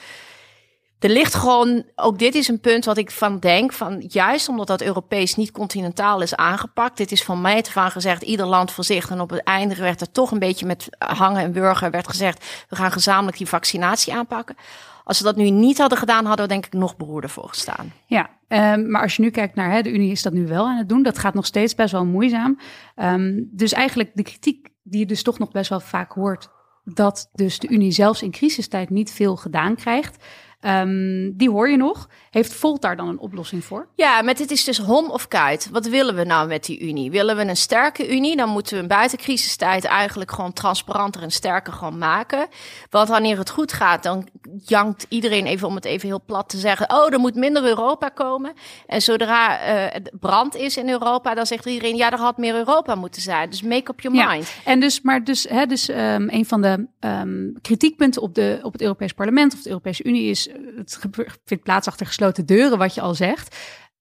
Er 1.00 1.10
ligt 1.10 1.34
gewoon, 1.34 1.84
ook 1.96 2.20
dit 2.20 2.36
is 2.36 2.48
een 2.48 2.60
punt 2.60 2.86
wat 2.86 2.98
ik 2.98 3.12
van 3.12 3.40
denk, 3.40 3.74
van 3.74 4.04
juist 4.08 4.50
omdat 4.50 4.68
dat 4.68 4.82
Europees 4.82 5.36
niet 5.36 5.52
continentaal 5.52 6.22
is 6.22 6.36
aangepakt. 6.36 6.98
Dit 6.98 7.12
is 7.12 7.24
van 7.24 7.42
mij 7.42 7.62
te 7.62 7.72
van 7.72 7.92
gezegd, 7.92 8.22
ieder 8.22 8.46
land 8.46 8.72
voor 8.72 8.84
zich. 8.84 9.10
En 9.10 9.22
op 9.22 9.30
het 9.30 9.44
einde 9.44 9.76
werd 9.76 10.02
er 10.02 10.12
toch 10.12 10.32
een 10.32 10.40
beetje 10.40 10.66
met 10.66 10.88
hangen 10.98 11.42
en 11.42 11.52
burger 11.52 11.92
werd 11.92 12.08
gezegd, 12.08 12.66
we 12.70 12.76
gaan 12.76 12.92
gezamenlijk 12.92 13.38
die 13.38 13.48
vaccinatie 13.48 14.14
aanpakken. 14.14 14.56
Als 15.04 15.18
we 15.18 15.24
dat 15.24 15.36
nu 15.36 15.50
niet 15.50 15.78
hadden 15.78 15.98
gedaan, 15.98 16.26
hadden 16.26 16.48
we 16.48 16.52
denk 16.52 16.66
ik 16.66 16.74
nog 16.74 16.98
beroerder 16.98 17.30
voor 17.30 17.50
gestaan. 17.50 17.94
Ja, 18.06 18.30
um, 18.48 18.92
maar 18.92 19.02
als 19.02 19.16
je 19.16 19.22
nu 19.22 19.30
kijkt 19.30 19.56
naar 19.56 19.72
hè, 19.72 19.82
de 19.82 19.92
Unie 19.92 20.12
is 20.12 20.22
dat 20.22 20.34
nu 20.34 20.48
wel 20.48 20.68
aan 20.68 20.78
het 20.78 20.90
doen. 20.90 21.04
Dat 21.04 21.18
gaat 21.18 21.34
nog 21.34 21.46
steeds 21.46 21.76
best 21.76 21.92
wel 21.92 22.06
moeizaam. 22.06 22.60
Um, 22.96 23.50
dus 23.52 23.74
eigenlijk 23.74 24.12
de 24.14 24.24
kritiek 24.24 24.68
die 24.84 25.00
je 25.00 25.06
dus 25.06 25.24
toch 25.24 25.40
nog 25.40 25.52
best 25.52 25.70
wel 25.70 25.80
vaak 25.80 26.12
hoort, 26.12 26.48
dat 26.84 27.30
dus 27.34 27.60
de 27.60 27.68
Unie 27.68 27.92
zelfs 27.92 28.22
in 28.22 28.32
crisistijd 28.32 28.90
niet 28.90 29.12
veel 29.12 29.36
gedaan 29.36 29.76
krijgt. 29.76 30.24
Um, 30.62 31.38
die 31.38 31.50
hoor 31.50 31.70
je 31.70 31.78
nog. 31.78 32.10
Heeft 32.30 32.54
Volt 32.54 32.82
daar 32.82 32.96
dan 32.96 33.08
een 33.08 33.20
oplossing 33.20 33.64
voor? 33.64 33.88
Ja, 33.96 34.22
met 34.22 34.38
dit 34.38 34.52
is 34.52 34.64
dus 34.64 34.78
hom 34.78 35.10
of 35.10 35.28
kuit. 35.28 35.70
Wat 35.72 35.88
willen 35.88 36.16
we 36.16 36.24
nou 36.24 36.48
met 36.48 36.66
die 36.66 36.80
Unie? 36.80 37.12
Willen 37.12 37.36
we 37.36 37.42
een 37.42 37.58
sterke 37.58 38.16
Unie? 38.16 38.36
Dan 38.36 38.50
moeten 38.50 38.76
we 38.76 38.82
een 38.82 38.88
buitencrisistijd 38.88 39.86
eigenlijk 39.86 40.32
gewoon 40.32 40.54
transparanter 40.54 41.22
en 41.22 41.32
sterker 41.32 41.74
gaan 41.74 41.98
maken. 41.98 42.48
Want 42.90 43.10
wanneer 43.10 43.38
het 43.38 43.50
goed 43.50 43.74
gaat, 43.74 44.04
dan 44.04 44.28
jankt 44.66 45.06
iedereen 45.10 45.46
even 45.46 45.68
om 45.68 45.76
het 45.76 45.86
even 45.86 46.08
heel 46.08 46.22
plat 46.26 46.50
te 46.50 46.58
zeggen. 46.58 46.92
Oh, 46.92 47.14
er 47.14 47.20
moet 47.20 47.36
minder 47.36 47.64
Europa 47.64 48.10
komen. 48.10 48.54
En 48.86 49.02
zodra 49.02 49.60
uh, 49.60 49.94
het 49.94 50.12
brand 50.20 50.56
is 50.56 50.78
in 50.78 50.90
Europa, 50.90 51.34
dan 51.34 51.46
zegt 51.46 51.66
iedereen: 51.66 51.96
ja, 51.96 52.12
er 52.12 52.20
had 52.20 52.38
meer 52.38 52.56
Europa 52.56 52.96
moeten 52.96 53.22
zijn. 53.22 53.50
Dus 53.50 53.62
make 53.62 53.92
up 53.92 54.02
your 54.02 54.28
mind. 54.28 54.48
Ja, 54.48 54.72
en 54.72 54.80
dus, 54.80 55.02
maar 55.02 55.24
dus, 55.24 55.44
hè, 55.50 55.66
dus 55.66 55.90
um, 55.90 56.30
een 56.30 56.46
van 56.46 56.62
de 56.62 56.88
um, 57.00 57.54
kritiekpunten 57.62 58.22
op, 58.22 58.36
de, 58.36 58.60
op 58.62 58.72
het 58.72 58.82
Europees 58.82 59.14
Parlement 59.14 59.54
of 59.54 59.62
de 59.62 59.70
Europese 59.70 60.04
Unie 60.04 60.30
is 60.30 60.47
het 60.76 61.00
vindt 61.46 61.64
plaats 61.64 61.88
achter 61.88 62.06
gesloten 62.06 62.46
deuren, 62.46 62.78
wat 62.78 62.94
je 62.94 63.02
al 63.02 63.14
zegt. 63.14 63.56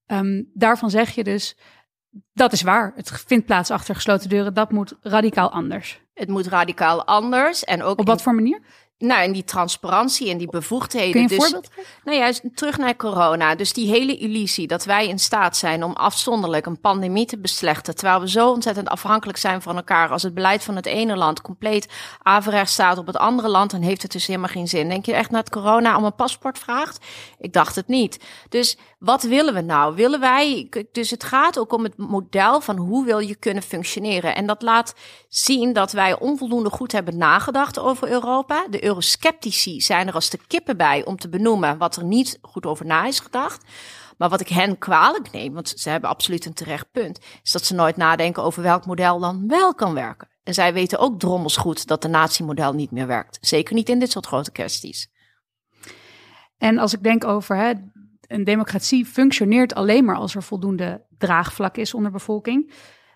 Um, 0.07 0.51
daarvan 0.55 0.91
zeg 0.91 1.11
je 1.11 1.25
dus, 1.25 1.57
dat 2.33 2.53
is 2.53 2.63
waar. 2.63 2.93
Het 2.95 3.11
vindt 3.27 3.47
plaats 3.47 3.71
achter 3.71 3.95
gesloten 3.95 4.29
deuren. 4.29 4.55
Dat 4.55 4.71
moet 4.71 4.95
radicaal 5.01 5.51
anders. 5.51 6.01
Het 6.15 6.29
moet 6.29 6.47
radicaal 6.47 7.05
anders. 7.05 7.65
En 7.65 7.83
ook 7.83 7.99
Op 7.99 8.07
wat 8.07 8.23
voor 8.23 8.35
manier? 8.35 8.61
Nou, 8.99 9.23
en 9.23 9.33
die 9.33 9.45
transparantie 9.45 10.31
en 10.31 10.39
die 10.39 10.51
bevoegdheden. 10.51 11.11
Kun 11.11 11.21
je 11.21 11.29
een 11.29 11.37
dus, 11.37 11.45
voorbeeld 11.45 11.73
geven? 11.73 11.91
Nou 12.05 12.19
ja, 12.19 12.33
terug 12.55 12.79
naar 12.79 12.97
corona. 12.97 13.55
Dus 13.55 13.73
die 13.73 13.89
hele 13.89 14.17
illusie 14.17 14.67
dat 14.67 14.85
wij 14.85 15.09
in 15.09 15.19
staat 15.19 15.57
zijn 15.57 15.85
om 15.85 15.93
afzonderlijk 15.93 16.67
een 16.67 16.81
pandemie 16.81 17.27
te 17.27 17.39
beslechten. 17.39 17.95
Terwijl 17.95 18.21
we 18.21 18.29
zo 18.31 18.51
ontzettend 18.51 18.89
afhankelijk 18.89 19.39
zijn 19.39 19.63
van 19.63 19.77
elkaar. 19.77 20.09
Als 20.09 20.23
het 20.23 20.35
beleid 20.35 20.65
van 20.65 20.77
het 20.77 20.87
ene 20.87 21.17
land 21.17 21.41
compleet 21.41 21.89
averechts 22.23 22.73
staat 22.73 22.99
op 22.99 23.07
het 23.07 23.17
andere 23.17 23.49
land, 23.49 23.71
dan 23.71 23.83
heeft 23.83 24.03
het 24.03 24.13
dus 24.13 24.27
helemaal 24.27 24.49
geen 24.49 24.69
zin. 24.69 24.89
Denk 24.89 25.07
je 25.07 25.15
echt 25.15 25.33
dat 25.33 25.51
corona 25.51 25.97
om 25.97 26.05
een 26.05 26.15
paspoort 26.15 26.59
vraagt? 26.59 27.07
Ik 27.39 27.53
dacht 27.53 27.75
het 27.75 27.89
niet. 27.89 28.25
Dus 28.49 28.77
wat 28.99 29.23
willen 29.23 29.55
we 29.55 29.61
nou? 29.61 29.95
Willen 29.95 30.21
wij, 30.21 30.71
dus 30.93 31.11
het 31.11 31.25
gaat 31.25 31.59
ook 31.59 31.73
om 31.73 31.83
het 31.83 31.97
model 31.97 32.61
van 32.61 32.77
hoe 32.77 33.05
wil 33.05 33.19
je 33.19 33.35
kunnen 33.35 33.63
functioneren. 33.63 34.35
En 34.35 34.47
dat 34.47 34.63
laat 34.63 34.95
zien 35.29 35.73
dat 35.73 35.93
wij 35.93 36.19
onvoldoende 36.19 36.71
goed 36.71 36.93
hebben 36.93 37.17
nagedacht 37.17 37.79
over 37.79 38.09
Europa. 38.09 38.67
De 38.71 38.85
eurosceptici 38.85 39.81
zijn 39.81 40.09
er 40.09 40.15
als 40.15 40.31
de 40.31 40.39
kippen 40.47 40.77
bij 40.77 41.05
om 41.05 41.17
te 41.17 41.29
benoemen 41.29 41.79
wat 41.79 41.97
er 41.97 42.05
niet 42.05 42.39
goed 42.43 42.67
over 42.67 42.87
na 42.87 43.07
is 43.07 43.21
gedacht. 43.21 43.65
Maar 44.19 44.29
wat 44.29 44.41
ik 44.41 44.49
hen 44.49 44.79
kwalijk 44.79 45.33
neem, 45.33 45.55
want 45.55 45.69
ze 45.69 45.91
hebben 45.91 46.11
absoluut 46.11 46.47
een 46.47 46.55
terecht 46.55 46.91
punt, 46.93 47.19
is 47.43 47.53
dat 47.53 47.65
ze 47.65 47.75
nooit 47.75 47.97
nadenken 47.97 48.43
over 48.43 48.63
welk 48.63 48.87
model 48.87 49.19
dan 49.19 49.49
wel 49.49 49.75
kan 49.75 49.95
werken. 49.95 50.29
En 50.43 50.55
zij 50.55 50.73
weten 50.73 50.99
ook 50.99 51.19
drommels 51.19 51.57
goed 51.57 51.87
dat 51.87 52.03
de 52.03 52.09
natiemodel 52.09 52.73
niet 52.73 52.91
meer 52.91 53.07
werkt. 53.07 53.39
Zeker 53.41 53.75
niet 53.75 53.89
in 53.89 53.99
dit 53.99 54.11
soort 54.11 54.27
grote 54.27 54.53
kwesties. 54.53 55.09
En 56.59 56.79
als 56.79 56.93
ik 56.93 57.03
denk 57.03 57.25
over 57.25 57.57
hè, 57.57 57.73
een 58.29 58.45
democratie 58.45 59.05
functioneert 59.05 59.75
alleen 59.75 60.05
maar 60.05 60.17
als 60.17 60.35
er 60.35 60.43
voldoende 60.43 61.05
draagvlak 61.19 61.77
is 61.77 61.95
onder 61.95 62.11
bevolking. 62.11 62.73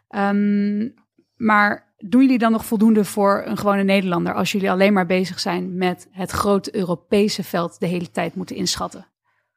Ehm, 0.08 0.88
maar 1.36 1.94
doen 1.98 2.20
jullie 2.20 2.38
dan 2.38 2.52
nog 2.52 2.64
voldoende 2.64 3.04
voor 3.04 3.42
een 3.46 3.56
gewone 3.56 3.82
Nederlander 3.82 4.34
als 4.34 4.52
jullie 4.52 4.70
alleen 4.70 4.92
maar 4.92 5.06
bezig 5.06 5.40
zijn 5.40 5.76
met 5.76 6.08
het 6.10 6.30
grote 6.30 6.76
Europese 6.76 7.44
veld 7.44 7.80
de 7.80 7.86
hele 7.86 8.10
tijd 8.10 8.34
moeten 8.34 8.56
inschatten? 8.56 9.09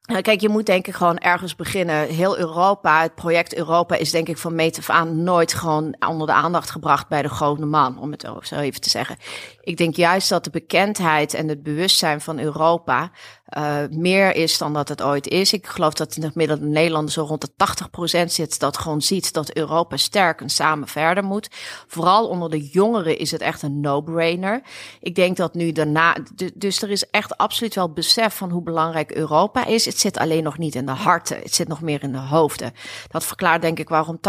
Nou, 0.03 0.21
kijk, 0.21 0.41
je 0.41 0.49
moet 0.49 0.65
denk 0.65 0.87
ik 0.87 0.93
gewoon 0.93 1.17
ergens 1.17 1.55
beginnen. 1.55 2.07
Heel 2.07 2.37
Europa, 2.37 3.01
het 3.01 3.15
project 3.15 3.55
Europa 3.55 3.95
is 3.95 4.11
denk 4.11 4.27
ik 4.27 4.37
van 4.37 4.55
meet 4.55 4.77
af 4.77 4.89
aan 4.89 5.23
nooit 5.23 5.53
gewoon 5.53 5.95
onder 6.07 6.27
de 6.27 6.33
aandacht 6.33 6.71
gebracht 6.71 7.07
bij 7.07 7.21
de 7.21 7.29
grote 7.29 7.65
man, 7.65 7.99
om 7.99 8.11
het 8.11 8.25
zo 8.41 8.55
even 8.55 8.81
te 8.81 8.89
zeggen. 8.89 9.17
Ik 9.61 9.77
denk 9.77 9.95
juist 9.95 10.29
dat 10.29 10.43
de 10.43 10.49
bekendheid 10.49 11.33
en 11.33 11.47
het 11.47 11.63
bewustzijn 11.63 12.21
van 12.21 12.39
Europa 12.39 13.11
uh, 13.57 13.77
meer 13.89 14.35
is 14.35 14.57
dan 14.57 14.73
dat 14.73 14.89
het 14.89 15.01
ooit 15.01 15.27
is. 15.27 15.53
Ik 15.53 15.67
geloof 15.67 15.93
dat 15.93 16.15
in 16.15 16.23
het 16.23 16.31
gemiddelde 16.31 16.65
Nederlander 16.65 17.11
zo 17.11 17.23
rond 17.23 17.41
de 17.41 18.21
80% 18.21 18.25
zit 18.25 18.59
dat 18.59 18.77
gewoon 18.77 19.01
ziet 19.01 19.33
dat 19.33 19.55
Europa 19.55 19.97
sterk 19.97 20.41
en 20.41 20.49
samen 20.49 20.87
verder 20.87 21.23
moet. 21.23 21.49
Vooral 21.87 22.27
onder 22.27 22.49
de 22.49 22.67
jongeren 22.67 23.17
is 23.17 23.31
het 23.31 23.41
echt 23.41 23.61
een 23.61 23.79
no-brainer. 23.79 24.61
Ik 24.99 25.15
denk 25.15 25.37
dat 25.37 25.53
nu 25.53 25.71
daarna, 25.71 26.17
dus 26.53 26.81
er 26.81 26.89
is 26.89 27.09
echt 27.09 27.37
absoluut 27.37 27.75
wel 27.75 27.93
besef 27.93 28.35
van 28.35 28.49
hoe 28.49 28.63
belangrijk 28.63 29.11
Europa 29.11 29.65
is. 29.65 29.87
Het 29.93 30.01
zit 30.01 30.17
alleen 30.17 30.43
nog 30.43 30.57
niet 30.57 30.75
in 30.75 30.85
de 30.85 30.91
harten, 30.91 31.37
het 31.37 31.53
zit 31.53 31.67
nog 31.67 31.81
meer 31.81 32.03
in 32.03 32.11
de 32.11 32.17
hoofden. 32.17 32.73
Dat 33.07 33.25
verklaart 33.25 33.61
denk 33.61 33.79
ik 33.79 33.89
waarom 33.89 34.19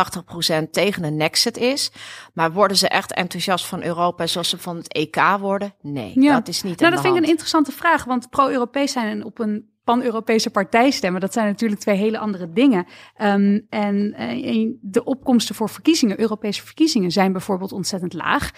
80% 0.65 0.71
tegen 0.71 1.05
een 1.05 1.17
Nexit 1.17 1.57
is. 1.57 1.93
Maar 2.33 2.53
worden 2.53 2.77
ze 2.77 2.89
echt 2.89 3.13
enthousiast 3.13 3.67
van 3.67 3.83
Europa 3.83 4.27
zoals 4.27 4.49
ze 4.49 4.59
van 4.59 4.77
het 4.77 4.93
EK 4.93 5.17
worden? 5.41 5.75
Nee, 5.81 6.13
ja. 6.15 6.35
dat 6.35 6.49
is 6.49 6.63
niet 6.63 6.81
Nou, 6.81 6.93
dat 6.93 7.03
vind 7.03 7.17
ik 7.17 7.23
een 7.23 7.29
interessante 7.29 7.73
vraag, 7.73 8.05
want 8.05 8.31
pro-Europees 8.31 8.93
zijn 8.93 9.07
en 9.07 9.25
op 9.25 9.39
een 9.39 9.73
pan-Europese 9.85 10.51
partij 10.51 10.91
stemmen, 10.91 11.21
dat 11.21 11.33
zijn 11.33 11.47
natuurlijk 11.47 11.81
twee 11.81 11.97
hele 11.97 12.19
andere 12.19 12.51
dingen. 12.51 12.87
Um, 13.23 13.67
en 13.69 14.15
uh, 14.21 14.73
de 14.81 15.05
opkomsten 15.05 15.55
voor 15.55 15.69
verkiezingen, 15.69 16.21
Europese 16.21 16.65
verkiezingen, 16.65 17.11
zijn 17.11 17.33
bijvoorbeeld 17.33 17.73
ontzettend 17.73 18.13
laag. 18.13 18.51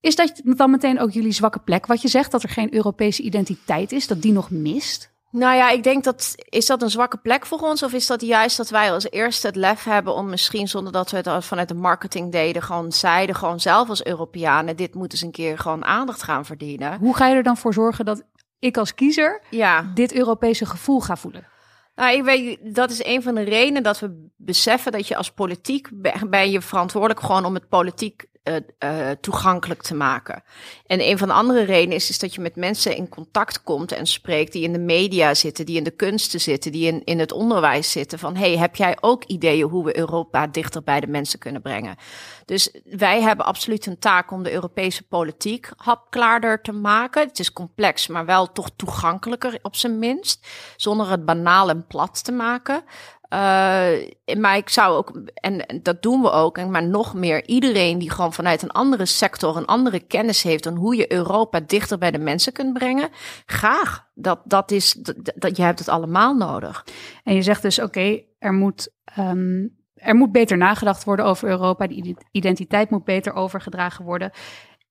Is 0.00 0.16
dat 0.16 0.40
dan 0.44 0.70
meteen 0.70 1.00
ook 1.00 1.10
jullie 1.10 1.32
zwakke 1.32 1.58
plek, 1.58 1.86
wat 1.86 2.02
je 2.02 2.08
zegt, 2.08 2.30
dat 2.30 2.42
er 2.42 2.48
geen 2.48 2.74
Europese 2.74 3.22
identiteit 3.22 3.92
is, 3.92 4.06
dat 4.06 4.22
die 4.22 4.32
nog 4.32 4.50
mist? 4.50 5.14
Nou 5.36 5.56
ja, 5.56 5.70
ik 5.70 5.82
denk 5.82 6.04
dat 6.04 6.34
is 6.48 6.66
dat 6.66 6.82
een 6.82 6.90
zwakke 6.90 7.16
plek 7.16 7.46
voor 7.46 7.58
ons, 7.58 7.82
of 7.82 7.92
is 7.92 8.06
dat 8.06 8.20
juist 8.20 8.56
dat 8.56 8.68
wij 8.68 8.92
als 8.92 9.10
eerste 9.10 9.46
het 9.46 9.56
lef 9.56 9.84
hebben 9.84 10.14
om 10.14 10.28
misschien 10.28 10.68
zonder 10.68 10.92
dat 10.92 11.10
we 11.10 11.16
het 11.16 11.44
vanuit 11.44 11.68
de 11.68 11.74
marketing 11.74 12.32
deden, 12.32 12.62
gewoon 12.62 12.92
zeiden, 12.92 13.34
gewoon 13.34 13.60
zelf 13.60 13.88
als 13.88 14.04
Europeanen, 14.04 14.76
dit 14.76 14.94
moet 14.94 15.12
eens 15.12 15.22
een 15.22 15.30
keer 15.30 15.58
gewoon 15.58 15.84
aandacht 15.84 16.22
gaan 16.22 16.44
verdienen. 16.44 16.98
Hoe 16.98 17.16
ga 17.16 17.28
je 17.28 17.34
er 17.34 17.42
dan 17.42 17.56
voor 17.56 17.72
zorgen 17.72 18.04
dat 18.04 18.22
ik 18.58 18.76
als 18.76 18.94
kiezer 18.94 19.42
ja. 19.50 19.90
dit 19.94 20.14
Europese 20.14 20.66
gevoel 20.66 21.00
ga 21.00 21.16
voelen? 21.16 21.46
Nou, 21.94 22.16
ik 22.16 22.24
weet, 22.24 22.74
dat 22.74 22.90
is 22.90 23.04
een 23.04 23.22
van 23.22 23.34
de 23.34 23.42
redenen 23.42 23.82
dat 23.82 24.00
we 24.00 24.28
beseffen 24.36 24.92
dat 24.92 25.08
je 25.08 25.16
als 25.16 25.30
politiek 25.30 25.88
ben 26.30 26.50
je 26.50 26.60
verantwoordelijk 26.60 27.20
gewoon 27.20 27.44
om 27.44 27.54
het 27.54 27.68
politiek 27.68 28.26
uh, 28.48 28.54
uh, 28.84 29.10
toegankelijk 29.20 29.82
te 29.82 29.94
maken. 29.94 30.42
En 30.86 31.00
een 31.00 31.18
van 31.18 31.28
de 31.28 31.34
andere 31.34 31.62
redenen 31.62 31.96
is, 31.96 32.10
is 32.10 32.18
dat 32.18 32.34
je 32.34 32.40
met 32.40 32.56
mensen 32.56 32.96
in 32.96 33.08
contact 33.08 33.62
komt 33.62 33.92
en 33.92 34.06
spreekt 34.06 34.52
die 34.52 34.62
in 34.62 34.72
de 34.72 34.78
media 34.78 35.34
zitten, 35.34 35.66
die 35.66 35.76
in 35.76 35.84
de 35.84 35.90
kunsten 35.90 36.40
zitten, 36.40 36.72
die 36.72 36.86
in, 36.86 37.04
in 37.04 37.18
het 37.18 37.32
onderwijs 37.32 37.90
zitten. 37.90 38.18
Van 38.18 38.36
hey, 38.36 38.58
heb 38.58 38.76
jij 38.76 38.96
ook 39.00 39.24
ideeën 39.24 39.68
hoe 39.68 39.84
we 39.84 39.98
Europa 39.98 40.46
dichter 40.46 40.82
bij 40.82 41.00
de 41.00 41.06
mensen 41.06 41.38
kunnen 41.38 41.62
brengen? 41.62 41.96
Dus 42.44 42.70
wij 42.84 43.22
hebben 43.22 43.46
absoluut 43.46 43.86
een 43.86 43.98
taak 43.98 44.30
om 44.30 44.42
de 44.42 44.52
Europese 44.52 45.02
politiek 45.02 45.70
hapklaarder 45.76 46.62
te 46.62 46.72
maken. 46.72 47.26
Het 47.26 47.38
is 47.38 47.52
complex, 47.52 48.06
maar 48.06 48.24
wel 48.24 48.52
toch 48.52 48.70
toegankelijker 48.76 49.58
op 49.62 49.76
zijn 49.76 49.98
minst. 49.98 50.46
Zonder 50.76 51.10
het 51.10 51.24
banaal 51.24 51.68
en 51.68 51.86
plat 51.86 52.24
te 52.24 52.32
maken. 52.32 52.84
Uh, 53.28 54.38
maar 54.38 54.56
ik 54.56 54.68
zou 54.68 54.96
ook, 54.96 55.20
en 55.34 55.80
dat 55.82 56.02
doen 56.02 56.22
we 56.22 56.30
ook, 56.30 56.66
maar 56.66 56.88
nog 56.88 57.14
meer, 57.14 57.46
iedereen 57.46 57.98
die 57.98 58.10
gewoon 58.10 58.32
vanuit 58.32 58.62
een 58.62 58.70
andere 58.70 59.06
sector, 59.06 59.56
een 59.56 59.66
andere 59.66 60.00
kennis 60.00 60.42
heeft 60.42 60.64
dan 60.64 60.76
hoe 60.76 60.96
je 60.96 61.12
Europa 61.12 61.60
dichter 61.60 61.98
bij 61.98 62.10
de 62.10 62.18
mensen 62.18 62.52
kunt 62.52 62.72
brengen, 62.72 63.08
graag. 63.46 64.04
Dat, 64.14 64.40
dat 64.44 64.70
is, 64.70 64.92
dat, 65.34 65.56
je 65.56 65.62
hebt 65.62 65.78
het 65.78 65.88
allemaal 65.88 66.34
nodig. 66.34 66.86
En 67.24 67.34
je 67.34 67.42
zegt 67.42 67.62
dus, 67.62 67.80
oké, 67.80 68.20
er 68.38 68.52
moet 68.52 68.88
um, 69.18 69.76
er 69.96 70.14
moet 70.14 70.32
beter 70.32 70.56
nagedacht 70.56 71.04
worden 71.04 71.24
over 71.24 71.48
Europa. 71.48 71.86
De 71.86 72.16
identiteit 72.30 72.90
moet 72.90 73.04
beter 73.04 73.32
overgedragen 73.32 74.04
worden. 74.04 74.30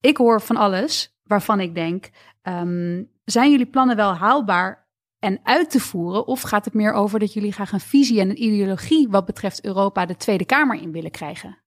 Ik 0.00 0.16
hoor 0.16 0.40
van 0.40 0.56
alles 0.56 1.16
waarvan 1.22 1.60
ik 1.60 1.74
denk: 1.74 2.10
um, 2.42 3.10
zijn 3.24 3.50
jullie 3.50 3.66
plannen 3.66 3.96
wel 3.96 4.14
haalbaar 4.14 4.85
en 5.18 5.40
uit 5.42 5.70
te 5.70 5.80
voeren? 5.80 6.26
Of 6.26 6.40
gaat 6.40 6.64
het 6.64 6.74
meer 6.74 6.92
over 6.92 7.18
dat 7.18 7.32
jullie 7.32 7.52
graag 7.52 7.72
een 7.72 7.80
visie 7.80 8.20
en 8.20 8.30
een 8.30 8.42
ideologie 8.42 9.08
wat 9.08 9.26
betreft 9.26 9.64
Europa 9.64 10.06
de 10.06 10.16
Tweede 10.16 10.44
Kamer 10.44 10.80
in 10.82 10.92
willen 10.92 11.10
krijgen? 11.10 11.64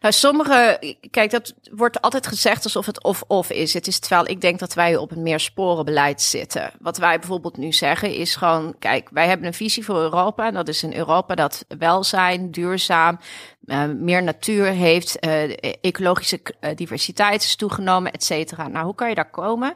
Nou, 0.00 0.14
sommige, 0.14 0.94
kijk, 1.10 1.30
dat 1.30 1.54
wordt 1.72 2.00
altijd 2.00 2.26
gezegd 2.26 2.64
alsof 2.64 2.86
het 2.86 3.02
of-of 3.02 3.50
is. 3.50 3.74
Het 3.74 3.86
is 3.86 3.98
terwijl 3.98 4.28
ik 4.28 4.40
denk 4.40 4.58
dat 4.58 4.74
wij 4.74 4.96
op 4.96 5.10
een 5.10 5.22
meer 5.22 5.40
sporenbeleid 5.40 6.22
zitten. 6.22 6.72
Wat 6.78 6.98
wij 6.98 7.18
bijvoorbeeld 7.18 7.56
nu 7.56 7.72
zeggen 7.72 8.14
is 8.14 8.36
gewoon, 8.36 8.74
kijk, 8.78 9.08
wij 9.12 9.26
hebben 9.26 9.46
een 9.46 9.54
visie 9.54 9.84
voor 9.84 9.96
Europa. 9.96 10.46
En 10.46 10.54
dat 10.54 10.68
is 10.68 10.82
een 10.82 10.96
Europa 10.96 11.34
dat 11.34 11.64
welzijn, 11.78 12.50
duurzaam, 12.50 13.18
uh, 13.66 13.84
meer 13.96 14.22
natuur 14.22 14.66
heeft, 14.66 15.26
uh, 15.26 15.56
ecologische 15.80 16.40
uh, 16.60 16.70
diversiteit 16.74 17.42
is 17.42 17.56
toegenomen, 17.56 18.12
et 18.12 18.24
cetera. 18.24 18.68
Nou, 18.68 18.84
hoe 18.84 18.94
kan 18.94 19.08
je 19.08 19.14
daar 19.14 19.30
komen? 19.30 19.74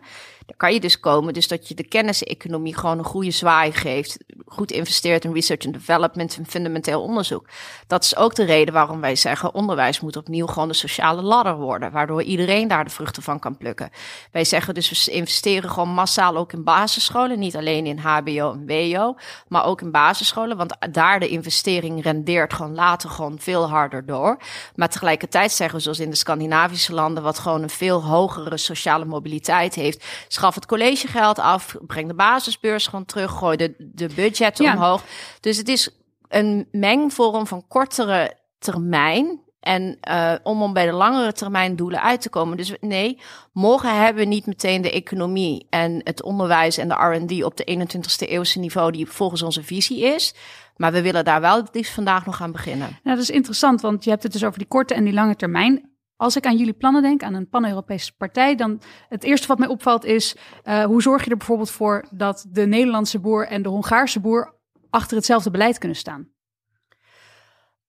Daar 0.48 0.56
kan 0.56 0.72
je 0.72 0.80
dus 0.80 1.00
komen, 1.00 1.34
dus 1.34 1.48
dat 1.48 1.68
je 1.68 1.74
de 1.74 1.88
kenniseconomie 1.88 2.76
gewoon 2.76 2.98
een 2.98 3.04
goede 3.04 3.30
zwaai 3.30 3.72
geeft. 3.72 4.18
Goed 4.46 4.70
investeert 4.70 5.24
in 5.24 5.32
research 5.32 5.64
and 5.64 5.74
development 5.74 6.36
en 6.36 6.46
fundamenteel 6.46 7.02
onderzoek. 7.02 7.48
Dat 7.86 8.04
is 8.04 8.16
ook 8.16 8.34
de 8.34 8.44
reden 8.44 8.74
waarom 8.74 9.00
wij 9.00 9.16
zeggen, 9.16 9.54
onderwijs 9.54 10.00
moet 10.00 10.16
opnieuw 10.16 10.46
gewoon 10.46 10.68
de 10.68 10.74
sociale 10.74 11.22
ladder 11.22 11.56
worden. 11.56 11.92
Waardoor 11.92 12.22
iedereen 12.22 12.68
daar 12.68 12.84
de 12.84 12.90
vruchten 12.90 13.22
van 13.22 13.38
kan 13.38 13.56
plukken. 13.56 13.90
Wij 14.32 14.44
zeggen 14.44 14.74
dus, 14.74 15.04
we 15.04 15.12
investeren 15.12 15.70
gewoon 15.70 15.88
massaal 15.88 16.36
ook 16.36 16.52
in 16.52 16.64
basisscholen. 16.64 17.38
Niet 17.38 17.56
alleen 17.56 17.86
in 17.86 17.98
HBO 17.98 18.52
en 18.52 18.66
WO, 18.66 19.16
maar 19.48 19.64
ook 19.64 19.80
in 19.80 19.90
basisscholen. 19.90 20.56
Want 20.56 20.76
daar 20.90 21.20
de 21.20 21.28
investering 21.28 22.02
rendeert 22.02 22.52
gewoon 22.52 22.74
later 22.74 23.10
gewoon 23.10 23.38
veel 23.38 23.68
harder 23.68 23.77
harder 23.78 24.06
door. 24.06 24.36
Maar 24.74 24.88
tegelijkertijd 24.88 25.52
zeggen 25.52 25.76
we, 25.76 25.82
zoals 25.82 26.00
in 26.00 26.10
de 26.10 26.16
Scandinavische 26.16 26.94
landen, 26.94 27.22
wat 27.22 27.38
gewoon 27.38 27.62
een 27.62 27.70
veel 27.70 28.04
hogere 28.04 28.56
sociale 28.56 29.04
mobiliteit 29.04 29.74
heeft. 29.74 30.04
Schaf 30.28 30.54
het 30.54 30.66
collegegeld 30.66 31.38
af, 31.38 31.76
breng 31.86 32.08
de 32.08 32.14
basisbeurs 32.14 32.86
gewoon 32.86 33.04
terug, 33.04 33.30
gooi 33.30 33.56
de, 33.56 33.74
de 33.78 34.08
budgetten 34.14 34.64
ja. 34.64 34.72
omhoog. 34.72 35.02
Dus 35.40 35.56
het 35.56 35.68
is 35.68 35.90
een 36.28 36.68
mengvorm 36.70 37.46
van 37.46 37.66
kortere 37.68 38.36
termijn 38.58 39.40
en 39.60 39.98
uh, 40.10 40.34
om 40.42 40.62
om 40.62 40.72
bij 40.72 40.86
de 40.86 40.92
langere 40.92 41.32
termijn 41.32 41.76
doelen 41.76 42.02
uit 42.02 42.20
te 42.20 42.28
komen. 42.28 42.56
Dus 42.56 42.72
nee, 42.80 43.18
morgen 43.52 43.96
hebben 43.96 44.22
we 44.22 44.28
niet 44.28 44.46
meteen 44.46 44.82
de 44.82 44.90
economie 44.90 45.66
en 45.70 46.00
het 46.04 46.22
onderwijs 46.22 46.78
en 46.78 46.88
de 46.88 46.94
R&D 46.94 47.44
op 47.44 47.56
de 47.56 47.86
21ste 47.86 48.28
eeuwse 48.28 48.58
niveau 48.58 48.92
die 48.92 49.06
volgens 49.06 49.42
onze 49.42 49.62
visie 49.62 50.00
is. 50.00 50.34
Maar 50.78 50.92
we 50.92 51.02
willen 51.02 51.24
daar 51.24 51.40
wel 51.40 51.56
het 51.56 51.74
liefst 51.74 51.94
vandaag 51.94 52.26
nog 52.26 52.42
aan 52.42 52.52
beginnen. 52.52 52.88
Nou, 52.88 53.16
dat 53.16 53.18
is 53.18 53.30
interessant, 53.30 53.80
want 53.80 54.04
je 54.04 54.10
hebt 54.10 54.22
het 54.22 54.32
dus 54.32 54.44
over 54.44 54.58
die 54.58 54.68
korte 54.68 54.94
en 54.94 55.04
die 55.04 55.12
lange 55.12 55.36
termijn. 55.36 55.90
Als 56.16 56.36
ik 56.36 56.46
aan 56.46 56.56
jullie 56.56 56.72
plannen 56.72 57.02
denk, 57.02 57.22
aan 57.22 57.34
een 57.34 57.48
pan-Europese 57.48 58.16
partij, 58.16 58.54
dan 58.54 58.80
het 59.08 59.24
eerste 59.24 59.46
wat 59.46 59.58
mij 59.58 59.68
opvalt 59.68 60.04
is, 60.04 60.36
uh, 60.64 60.84
hoe 60.84 61.02
zorg 61.02 61.24
je 61.24 61.30
er 61.30 61.36
bijvoorbeeld 61.36 61.70
voor 61.70 62.04
dat 62.10 62.46
de 62.48 62.66
Nederlandse 62.66 63.18
boer 63.18 63.46
en 63.46 63.62
de 63.62 63.68
Hongaarse 63.68 64.20
boer 64.20 64.54
achter 64.90 65.16
hetzelfde 65.16 65.50
beleid 65.50 65.78
kunnen 65.78 65.96
staan? 65.96 66.28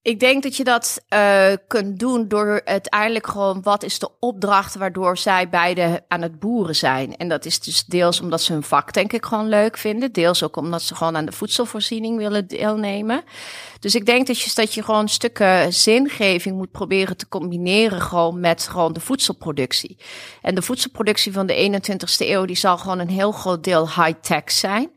Ik 0.02 0.20
denk 0.20 0.44
dat 0.44 0.56
je 0.56 0.64
dat 0.64 1.02
uh, 1.14 1.48
kunt 1.68 2.00
doen 2.00 2.28
door 2.28 2.62
uiteindelijk 2.66 3.28
gewoon 3.28 3.62
wat 3.62 3.84
is 3.84 4.00
de 4.00 4.10
opdracht 4.20 4.76
waardoor 4.76 5.18
zij 5.18 5.50
beide 5.50 6.04
aan 6.08 6.22
het 6.22 6.40
boeren 6.40 6.76
zijn. 6.76 7.18
En 7.18 7.28
dat 7.28 7.46
is 7.46 7.60
dus 7.60 7.86
deels 7.86 8.22
omdat 8.22 8.42
ze 8.42 8.54
hun 8.54 8.64
vak 8.64 8.94
denk 8.94 9.14
ik 9.14 9.26
gewoon 9.26 9.50
leuk 9.50 9.78
vinden. 9.78 10.12
Deels 10.12 10.44
ook 10.44 10.56
omdat 10.56 10.82
ze 10.82 10.96
gewoon 10.96 11.18
aan 11.18 11.26
de 11.26 11.32
voedselvoorziening 11.32 12.18
willen 12.18 12.48
deelnemen. 12.48 13.24
Dus 13.80 13.96
ik 13.96 14.06
denk 14.06 14.28
dat 14.28 14.40
je, 14.40 14.52
dat 14.54 14.74
je 14.74 14.84
gewoon 14.84 15.08
stukken 15.08 15.74
zingeving 15.74 16.58
moet 16.58 16.72
proberen 16.72 17.18
te 17.18 17.28
combineren 17.28 18.02
gewoon 18.02 18.40
met 18.40 18.68
gewoon 18.68 18.94
de 18.94 19.00
voedselproductie. 19.00 19.98
En 20.42 20.56
de 20.56 20.62
voedselproductie 20.62 21.32
van 21.32 21.46
de 21.46 21.82
21ste 21.82 22.28
eeuw 22.28 22.46
die 22.46 22.58
zal 22.58 22.78
gewoon 22.78 23.00
een 23.00 23.10
heel 23.10 23.32
groot 23.32 23.64
deel 23.64 23.88
high-tech 23.88 24.52
zijn. 24.52 24.92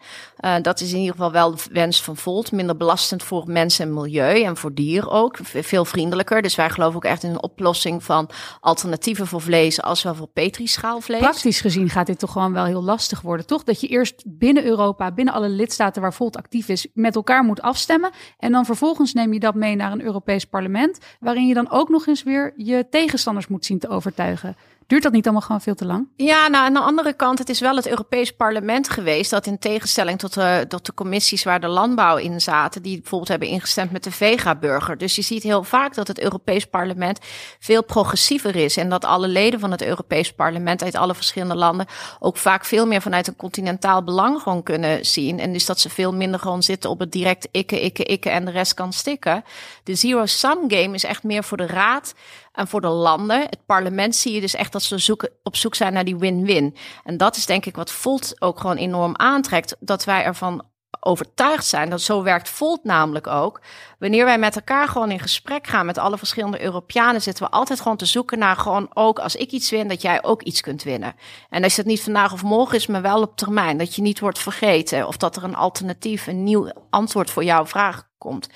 Uh, 0.44 0.54
dat 0.62 0.80
is 0.80 0.92
in 0.92 0.98
ieder 0.98 1.14
geval 1.14 1.32
wel 1.32 1.50
de 1.50 1.62
wens 1.70 2.02
van 2.02 2.16
Volt. 2.16 2.52
Minder 2.52 2.76
belastend 2.76 3.22
voor 3.22 3.44
mensen 3.46 3.86
en 3.86 3.94
milieu 3.94 4.42
en 4.42 4.56
voor 4.56 4.74
dieren 4.74 4.91
ook. 5.00 5.38
Veel 5.42 5.84
vriendelijker. 5.84 6.42
Dus 6.42 6.54
wij 6.54 6.70
geloven 6.70 6.96
ook 6.96 7.04
echt 7.04 7.22
in 7.22 7.30
een 7.30 7.42
oplossing 7.42 8.04
van 8.04 8.28
alternatieven 8.60 9.26
voor 9.26 9.40
vlees 9.40 9.82
als 9.82 10.02
wel 10.02 10.14
voor 10.14 10.28
petrischaalvlees. 10.28 11.20
Praktisch 11.20 11.60
gezien 11.60 11.88
gaat 11.88 12.06
dit 12.06 12.18
toch 12.18 12.32
gewoon 12.32 12.52
wel 12.52 12.64
heel 12.64 12.82
lastig 12.82 13.20
worden, 13.20 13.46
toch? 13.46 13.64
Dat 13.64 13.80
je 13.80 13.86
eerst 13.86 14.22
binnen 14.26 14.64
Europa, 14.64 15.12
binnen 15.12 15.34
alle 15.34 15.48
lidstaten 15.48 16.02
waar 16.02 16.14
Volt 16.14 16.36
actief 16.36 16.68
is, 16.68 16.86
met 16.94 17.14
elkaar 17.14 17.44
moet 17.44 17.62
afstemmen. 17.62 18.10
En 18.38 18.52
dan 18.52 18.64
vervolgens 18.64 19.12
neem 19.12 19.32
je 19.32 19.40
dat 19.40 19.54
mee 19.54 19.76
naar 19.76 19.92
een 19.92 20.02
Europees 20.02 20.44
parlement, 20.44 20.98
waarin 21.20 21.46
je 21.46 21.54
dan 21.54 21.70
ook 21.70 21.88
nog 21.88 22.06
eens 22.06 22.22
weer 22.22 22.52
je 22.56 22.86
tegenstanders 22.90 23.46
moet 23.46 23.64
zien 23.64 23.78
te 23.78 23.88
overtuigen. 23.88 24.56
Duurt 24.92 25.04
dat 25.04 25.12
niet 25.12 25.24
allemaal 25.24 25.42
gewoon 25.42 25.60
veel 25.60 25.74
te 25.74 25.86
lang? 25.86 26.08
Ja, 26.16 26.48
nou 26.48 26.64
aan 26.64 26.72
de 26.72 26.80
andere 26.80 27.12
kant, 27.12 27.38
het 27.38 27.48
is 27.48 27.60
wel 27.60 27.76
het 27.76 27.88
Europees 27.88 28.30
Parlement 28.32 28.90
geweest 28.90 29.30
dat 29.30 29.46
in 29.46 29.58
tegenstelling 29.58 30.18
tot 30.18 30.34
de, 30.34 30.64
tot 30.68 30.86
de 30.86 30.94
commissies 30.94 31.44
waar 31.44 31.60
de 31.60 31.68
landbouw 31.68 32.16
in 32.16 32.40
zaten, 32.40 32.82
die 32.82 33.00
bijvoorbeeld 33.00 33.30
hebben 33.30 33.48
ingestemd 33.48 33.90
met 33.90 34.04
de 34.04 34.10
Vega-burger. 34.10 34.98
Dus 34.98 35.16
je 35.16 35.22
ziet 35.22 35.42
heel 35.42 35.62
vaak 35.62 35.94
dat 35.94 36.08
het 36.08 36.20
Europees 36.20 36.64
Parlement 36.64 37.18
veel 37.58 37.84
progressiever 37.84 38.56
is 38.56 38.76
en 38.76 38.88
dat 38.88 39.04
alle 39.04 39.28
leden 39.28 39.60
van 39.60 39.70
het 39.70 39.82
Europees 39.82 40.32
Parlement 40.32 40.82
uit 40.82 40.94
alle 40.94 41.14
verschillende 41.14 41.56
landen 41.56 41.86
ook 42.18 42.36
vaak 42.36 42.64
veel 42.64 42.86
meer 42.86 43.02
vanuit 43.02 43.26
een 43.26 43.36
continentaal 43.36 44.04
belang 44.04 44.40
gewoon 44.42 44.62
kunnen 44.62 45.04
zien. 45.06 45.38
En 45.38 45.52
dus 45.52 45.66
dat 45.66 45.80
ze 45.80 45.90
veel 45.90 46.14
minder 46.14 46.40
gewoon 46.40 46.62
zitten 46.62 46.90
op 46.90 46.98
het 46.98 47.12
direct 47.12 47.48
ikke, 47.50 47.80
ikke, 47.80 48.04
ikke 48.04 48.30
en 48.30 48.44
de 48.44 48.50
rest 48.50 48.74
kan 48.74 48.92
stikken. 48.92 49.44
De 49.84 49.94
zero-sum 49.94 50.58
game 50.66 50.94
is 50.94 51.04
echt 51.04 51.22
meer 51.22 51.44
voor 51.44 51.56
de 51.56 51.66
raad 51.66 52.14
en 52.52 52.68
voor 52.68 52.80
de 52.80 52.88
landen. 52.88 53.40
Het 53.40 53.66
parlement 53.66 54.16
zie 54.16 54.34
je 54.34 54.40
dus 54.40 54.54
echt 54.54 54.72
dat 54.72 54.82
ze 54.82 54.98
zoeken, 54.98 55.30
op 55.42 55.56
zoek 55.56 55.74
zijn 55.74 55.92
naar 55.92 56.04
die 56.04 56.16
win-win. 56.16 56.76
En 57.04 57.16
dat 57.16 57.36
is 57.36 57.46
denk 57.46 57.66
ik 57.66 57.76
wat 57.76 57.90
Volt 57.90 58.34
ook 58.38 58.60
gewoon 58.60 58.76
enorm 58.76 59.16
aantrekt. 59.16 59.76
Dat 59.80 60.04
wij 60.04 60.24
ervan 60.24 60.70
overtuigd 61.04 61.66
zijn 61.66 61.90
dat 61.90 62.00
zo 62.00 62.22
werkt 62.22 62.48
Volt 62.48 62.84
namelijk 62.84 63.26
ook. 63.26 63.60
Wanneer 63.98 64.24
wij 64.24 64.38
met 64.38 64.56
elkaar 64.56 64.88
gewoon 64.88 65.10
in 65.10 65.18
gesprek 65.18 65.66
gaan 65.66 65.86
met 65.86 65.98
alle 65.98 66.18
verschillende 66.18 66.62
Europeanen, 66.62 67.22
zitten 67.22 67.44
we 67.44 67.50
altijd 67.50 67.80
gewoon 67.80 67.96
te 67.96 68.06
zoeken 68.06 68.38
naar 68.38 68.56
gewoon 68.56 68.90
ook 68.94 69.18
als 69.18 69.36
ik 69.36 69.50
iets 69.50 69.70
win, 69.70 69.88
dat 69.88 70.02
jij 70.02 70.24
ook 70.24 70.42
iets 70.42 70.60
kunt 70.60 70.82
winnen. 70.82 71.14
En 71.48 71.62
als 71.62 71.76
het 71.76 71.86
niet 71.86 72.02
vandaag 72.02 72.32
of 72.32 72.42
morgen 72.42 72.76
is, 72.76 72.86
maar 72.86 73.02
wel 73.02 73.22
op 73.22 73.36
termijn. 73.36 73.78
Dat 73.78 73.94
je 73.94 74.02
niet 74.02 74.20
wordt 74.20 74.38
vergeten 74.38 75.06
of 75.06 75.16
dat 75.16 75.36
er 75.36 75.44
een 75.44 75.56
alternatief, 75.56 76.26
een 76.26 76.44
nieuw 76.44 76.72
antwoord 76.90 77.30
voor 77.30 77.44
jouw 77.44 77.66
vraag 77.66 78.08
komt. 78.18 78.48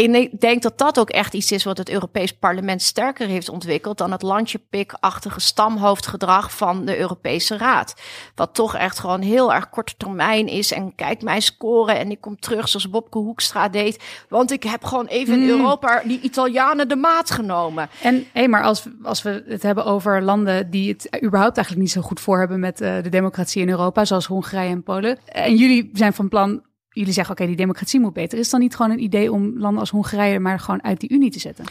Ik 0.00 0.40
denk 0.40 0.62
dat 0.62 0.78
dat 0.78 0.98
ook 0.98 1.10
echt 1.10 1.34
iets 1.34 1.52
is 1.52 1.64
wat 1.64 1.78
het 1.78 1.90
Europees 1.90 2.32
Parlement 2.32 2.82
sterker 2.82 3.26
heeft 3.26 3.48
ontwikkeld 3.48 3.98
dan 3.98 4.12
het 4.12 4.22
landje-pik-achtige 4.22 5.40
stamhoofdgedrag 5.40 6.56
van 6.56 6.84
de 6.84 6.98
Europese 6.98 7.56
Raad. 7.56 7.94
Wat 8.34 8.54
toch 8.54 8.76
echt 8.76 8.98
gewoon 8.98 9.20
heel 9.20 9.54
erg 9.54 9.70
korte 9.70 9.94
termijn 9.96 10.46
is. 10.46 10.72
En 10.72 10.94
kijk 10.94 11.22
mij 11.22 11.40
scoren 11.40 11.98
en 11.98 12.10
ik 12.10 12.20
kom 12.20 12.40
terug 12.40 12.68
zoals 12.68 12.90
Bobke 12.90 13.18
Hoekstra 13.18 13.68
deed. 13.68 14.04
Want 14.28 14.50
ik 14.50 14.62
heb 14.62 14.84
gewoon 14.84 15.06
even 15.06 15.34
in 15.34 15.48
Hmm. 15.48 15.58
Europa 15.58 16.02
die 16.04 16.20
Italianen 16.20 16.88
de 16.88 16.96
maat 16.96 17.30
genomen. 17.30 17.88
En 18.02 18.26
hé, 18.32 18.46
maar 18.46 18.62
als, 18.62 18.84
als 19.02 19.22
we 19.22 19.44
het 19.46 19.62
hebben 19.62 19.84
over 19.84 20.22
landen 20.22 20.70
die 20.70 20.88
het 20.88 21.22
überhaupt 21.24 21.56
eigenlijk 21.56 21.86
niet 21.86 21.94
zo 21.94 22.00
goed 22.00 22.20
voor 22.20 22.38
hebben 22.38 22.60
met 22.60 22.80
eh, 22.80 23.02
de 23.02 23.08
democratie 23.08 23.62
in 23.62 23.68
Europa, 23.68 24.04
zoals 24.04 24.26
Hongarije 24.26 24.70
en 24.70 24.82
Polen. 24.82 25.18
En 25.24 25.56
jullie 25.56 25.90
zijn 25.92 26.12
van 26.12 26.28
plan, 26.28 26.62
jullie 26.90 27.12
zeggen 27.12 27.34
oké, 27.34 27.46
die 27.46 27.56
democratie 27.56 28.00
moet 28.00 28.12
beter. 28.12 28.38
Is 28.38 28.42
het 28.42 28.50
dan 28.50 28.60
niet 28.60 28.76
gewoon 28.76 28.90
een 28.90 29.02
idee 29.02 29.32
om 29.32 29.58
landen 29.58 29.80
als 29.80 29.90
Hongarije 29.90 30.38
maar 30.38 30.60
gewoon 30.60 30.82
uit 30.82 31.00
die 31.00 31.10
Unie 31.10 31.30
te 31.30 31.38
zetten? 31.38 31.64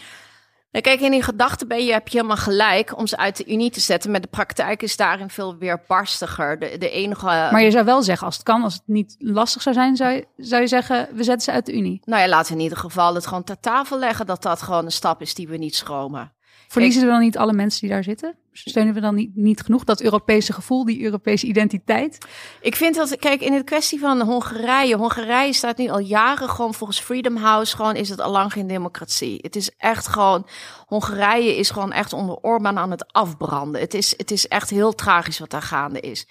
Nou, 0.71 0.83
kijk, 0.83 0.99
in 0.99 1.11
die 1.11 1.23
gedachte 1.23 1.67
ben 1.67 1.85
je, 1.85 1.91
heb 1.91 2.07
je 2.07 2.17
helemaal 2.17 2.37
gelijk 2.37 2.97
om 2.97 3.07
ze 3.07 3.17
uit 3.17 3.37
de 3.37 3.45
Unie 3.45 3.69
te 3.69 3.79
zetten. 3.79 4.11
Maar 4.11 4.21
de 4.21 4.27
praktijk 4.27 4.81
is 4.81 4.97
daarin 4.97 5.29
veel 5.29 5.57
weerbarstiger. 5.57 6.59
De, 6.59 6.77
de 6.77 6.89
enige. 6.89 7.25
Maar 7.25 7.61
je 7.61 7.71
zou 7.71 7.85
wel 7.85 8.03
zeggen, 8.03 8.25
als 8.25 8.35
het 8.35 8.45
kan, 8.45 8.63
als 8.63 8.73
het 8.73 8.83
niet 8.85 9.15
lastig 9.17 9.61
zou 9.61 9.75
zijn, 9.75 9.95
zou 9.95 10.13
je, 10.13 10.27
zou 10.37 10.61
je 10.61 10.67
zeggen, 10.67 11.09
we 11.13 11.23
zetten 11.23 11.41
ze 11.41 11.51
uit 11.51 11.65
de 11.65 11.73
Unie. 11.73 12.01
Nou 12.05 12.21
ja, 12.21 12.27
laten 12.27 12.51
we 12.51 12.57
in 12.57 12.63
ieder 12.63 12.77
geval 12.77 13.15
het 13.15 13.27
gewoon 13.27 13.43
ter 13.43 13.59
tafel 13.59 13.99
leggen 13.99 14.25
dat 14.25 14.41
dat 14.41 14.61
gewoon 14.61 14.85
een 14.85 14.91
stap 14.91 15.21
is 15.21 15.33
die 15.33 15.47
we 15.47 15.57
niet 15.57 15.75
schromen. 15.75 16.33
Verliezen 16.69 17.01
we 17.01 17.07
dan 17.07 17.19
niet 17.19 17.37
alle 17.37 17.53
mensen 17.53 17.81
die 17.81 17.89
daar 17.89 18.03
zitten? 18.03 18.35
Steunen 18.51 18.93
we 18.93 18.99
dan 18.99 19.15
niet, 19.15 19.35
niet 19.35 19.61
genoeg 19.61 19.83
dat 19.83 20.01
Europese 20.01 20.53
gevoel, 20.53 20.85
die 20.85 21.03
Europese 21.03 21.45
identiteit? 21.45 22.17
Ik 22.61 22.75
vind 22.75 22.95
dat, 22.95 23.15
kijk, 23.15 23.41
in 23.41 23.53
de 23.53 23.63
kwestie 23.63 23.99
van 23.99 24.21
Hongarije. 24.21 24.95
Hongarije 24.95 25.53
staat 25.53 25.77
nu 25.77 25.89
al 25.89 25.99
jaren 25.99 26.49
gewoon 26.49 26.73
volgens 26.73 26.99
Freedom 26.99 27.35
House. 27.35 27.75
Gewoon 27.75 27.95
is 27.95 28.09
het 28.09 28.21
al 28.21 28.31
lang 28.31 28.51
geen 28.51 28.67
democratie. 28.67 29.39
Het 29.41 29.55
is 29.55 29.71
echt 29.77 30.07
gewoon, 30.07 30.47
Hongarije 30.85 31.55
is 31.55 31.69
gewoon 31.69 31.91
echt 31.91 32.13
onder 32.13 32.35
Orbán 32.35 32.77
aan 32.77 32.91
het 32.91 33.13
afbranden. 33.13 33.81
Het 33.81 33.93
is, 33.93 34.13
het 34.17 34.31
is 34.31 34.47
echt 34.47 34.69
heel 34.69 34.95
tragisch 34.95 35.39
wat 35.39 35.49
daar 35.49 35.61
gaande 35.61 35.99
is. 35.99 36.27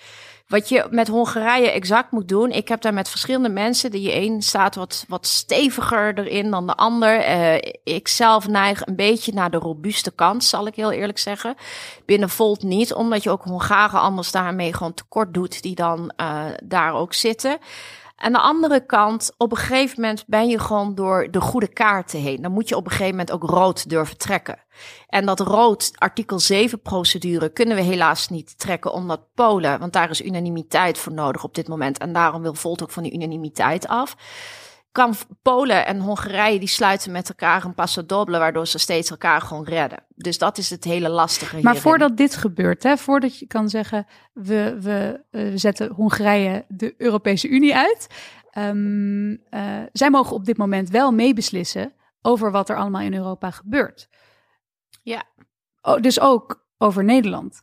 Wat 0.49 0.69
je 0.69 0.87
met 0.91 1.09
Hongarije 1.09 1.71
exact 1.71 2.11
moet 2.11 2.29
doen. 2.29 2.51
Ik 2.51 2.69
heb 2.69 2.81
daar 2.81 2.95
met 2.95 3.09
verschillende 3.09 3.49
mensen. 3.49 3.91
Die 3.91 4.15
een 4.15 4.43
staat 4.43 4.75
wat, 4.75 5.05
wat 5.09 5.27
steviger 5.27 6.19
erin 6.19 6.51
dan 6.51 6.67
de 6.67 6.75
ander. 6.75 7.19
Uh, 7.19 7.55
ik 7.85 8.09
zelf 8.09 8.49
neig 8.49 8.87
een 8.87 8.97
beetje 8.97 9.33
naar 9.33 9.51
de 9.51 9.57
robuuste 9.57 10.11
kant, 10.11 10.45
zal 10.45 10.67
ik 10.67 10.75
heel 10.75 10.93
eerlijk 10.93 11.19
zeggen. 11.19 11.55
Binnen 12.05 12.29
Volt 12.29 12.63
niet, 12.63 12.95
omdat 12.95 13.23
je 13.23 13.31
ook 13.31 13.43
Hongaren 13.43 14.01
anders 14.01 14.31
daarmee 14.31 14.73
gewoon 14.73 14.95
tekort 14.95 15.35
doet, 15.35 15.63
die 15.63 15.75
dan 15.75 16.13
uh, 16.21 16.45
daar 16.65 16.93
ook 16.95 17.15
zitten. 17.15 17.59
Aan 18.21 18.33
de 18.33 18.39
andere 18.39 18.87
kant, 18.87 19.33
op 19.37 19.51
een 19.51 19.57
gegeven 19.57 20.01
moment 20.01 20.25
ben 20.27 20.49
je 20.49 20.59
gewoon 20.59 20.95
door 20.95 21.29
de 21.31 21.41
goede 21.41 21.69
kaarten 21.69 22.21
heen. 22.21 22.43
Dan 22.43 22.53
moet 22.53 22.69
je 22.69 22.77
op 22.77 22.85
een 22.85 22.91
gegeven 22.91 23.11
moment 23.11 23.33
ook 23.33 23.43
rood 23.43 23.89
durven 23.89 24.17
trekken. 24.17 24.59
En 25.09 25.27
dat 25.27 25.41
rood 25.41 25.93
artikel 25.95 26.39
7 26.39 26.81
procedure 26.81 27.49
kunnen 27.49 27.77
we 27.77 27.83
helaas 27.83 28.29
niet 28.29 28.59
trekken 28.59 28.93
omdat 28.93 29.35
Polen, 29.35 29.79
want 29.79 29.93
daar 29.93 30.11
is 30.11 30.23
unanimiteit 30.23 30.99
voor 30.99 31.13
nodig 31.13 31.45
op 31.45 31.55
dit 31.55 31.69
moment. 31.69 31.99
En 31.99 32.13
daarom 32.13 32.43
wil 32.43 32.55
Volt 32.55 32.83
ook 32.83 32.91
van 32.91 33.03
die 33.03 33.13
unanimiteit 33.13 33.89
af. 33.89 34.17
Kan 34.93 35.15
Polen 35.43 35.87
en 35.87 36.01
Hongarije 36.01 36.59
die 36.59 36.69
sluiten 36.69 37.13
met 37.13 37.29
elkaar 37.29 37.65
een 37.65 37.75
passo 37.75 38.07
doble, 38.07 38.39
waardoor 38.39 38.67
ze 38.67 38.79
steeds 38.79 39.11
elkaar 39.11 39.41
gewoon 39.41 39.65
redden. 39.65 40.05
Dus 40.15 40.39
dat 40.39 40.59
is 40.59 40.71
het 40.71 40.85
hele 40.85 41.09
lastige. 41.09 41.55
Maar 41.55 41.63
hierin. 41.63 41.81
voordat 41.81 42.17
dit 42.17 42.37
gebeurt, 42.37 42.83
hè, 42.83 42.97
voordat 42.97 43.39
je 43.39 43.47
kan 43.47 43.69
zeggen, 43.69 44.07
we, 44.33 44.79
we, 44.81 45.25
we 45.31 45.59
zetten 45.59 45.93
Hongarije 45.93 46.65
de 46.69 46.95
Europese 46.97 47.49
Unie 47.49 47.77
uit. 47.77 48.07
Um, 48.59 49.31
uh, 49.31 49.83
zij 49.93 50.11
mogen 50.11 50.37
op 50.37 50.45
dit 50.45 50.57
moment 50.57 50.91
wel 50.91 51.13
meebeslissen 51.13 51.93
over 52.23 52.51
wat 52.51 52.69
er 52.69 52.77
allemaal 52.77 53.03
in 53.03 53.15
Europa 53.15 53.51
gebeurt. 53.51 54.09
Ja. 55.03 55.23
Oh, 55.83 56.01
dus 56.01 56.21
ook 56.21 56.67
over 56.79 57.05
Nederland. 57.05 57.63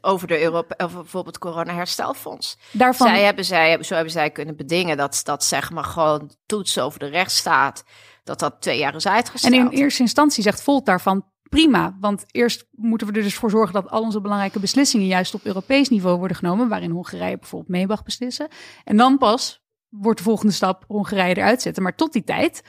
Over 0.00 0.26
de 0.26 0.42
Europa, 0.42 0.84
over 0.84 1.00
bijvoorbeeld 1.00 1.38
corona-herstelfonds. 1.38 2.58
Daarvan... 2.70 3.06
Zij 3.06 3.22
hebben, 3.22 3.44
zij 3.44 3.68
hebben, 3.68 3.86
zo 3.86 3.94
hebben 3.94 4.12
zij 4.12 4.30
kunnen 4.30 4.56
bedingen 4.56 4.96
dat, 4.96 5.20
dat 5.24 5.44
zeg 5.44 5.70
maar 5.70 5.84
gewoon 5.84 6.30
toetsen 6.46 6.82
over 6.82 6.98
de 6.98 7.06
rechtsstaat, 7.06 7.84
dat 8.24 8.38
dat 8.38 8.60
twee 8.60 8.78
jaar 8.78 8.94
is 8.94 9.06
uitgesteld. 9.06 9.54
En 9.54 9.60
in 9.60 9.68
eerste 9.68 10.02
instantie 10.02 10.42
zegt 10.42 10.62
Volt 10.62 10.86
daarvan 10.86 11.24
prima, 11.48 11.96
want 12.00 12.24
eerst 12.30 12.66
moeten 12.70 13.06
we 13.06 13.12
er 13.12 13.22
dus 13.22 13.34
voor 13.34 13.50
zorgen 13.50 13.74
dat 13.74 13.90
al 13.90 14.02
onze 14.02 14.20
belangrijke 14.20 14.60
beslissingen 14.60 15.06
juist 15.06 15.34
op 15.34 15.44
Europees 15.44 15.88
niveau 15.88 16.18
worden 16.18 16.36
genomen, 16.36 16.68
waarin 16.68 16.90
Hongarije 16.90 17.38
bijvoorbeeld 17.38 17.70
mee 17.70 17.86
mag 17.86 18.02
beslissen. 18.02 18.48
En 18.84 18.96
dan 18.96 19.18
pas 19.18 19.62
wordt 19.88 20.18
de 20.18 20.24
volgende 20.24 20.52
stap 20.52 20.84
Hongarije 20.86 21.36
eruit 21.36 21.62
zetten. 21.62 21.82
Maar 21.82 21.94
tot 21.94 22.12
die 22.12 22.24
tijd 22.24 22.62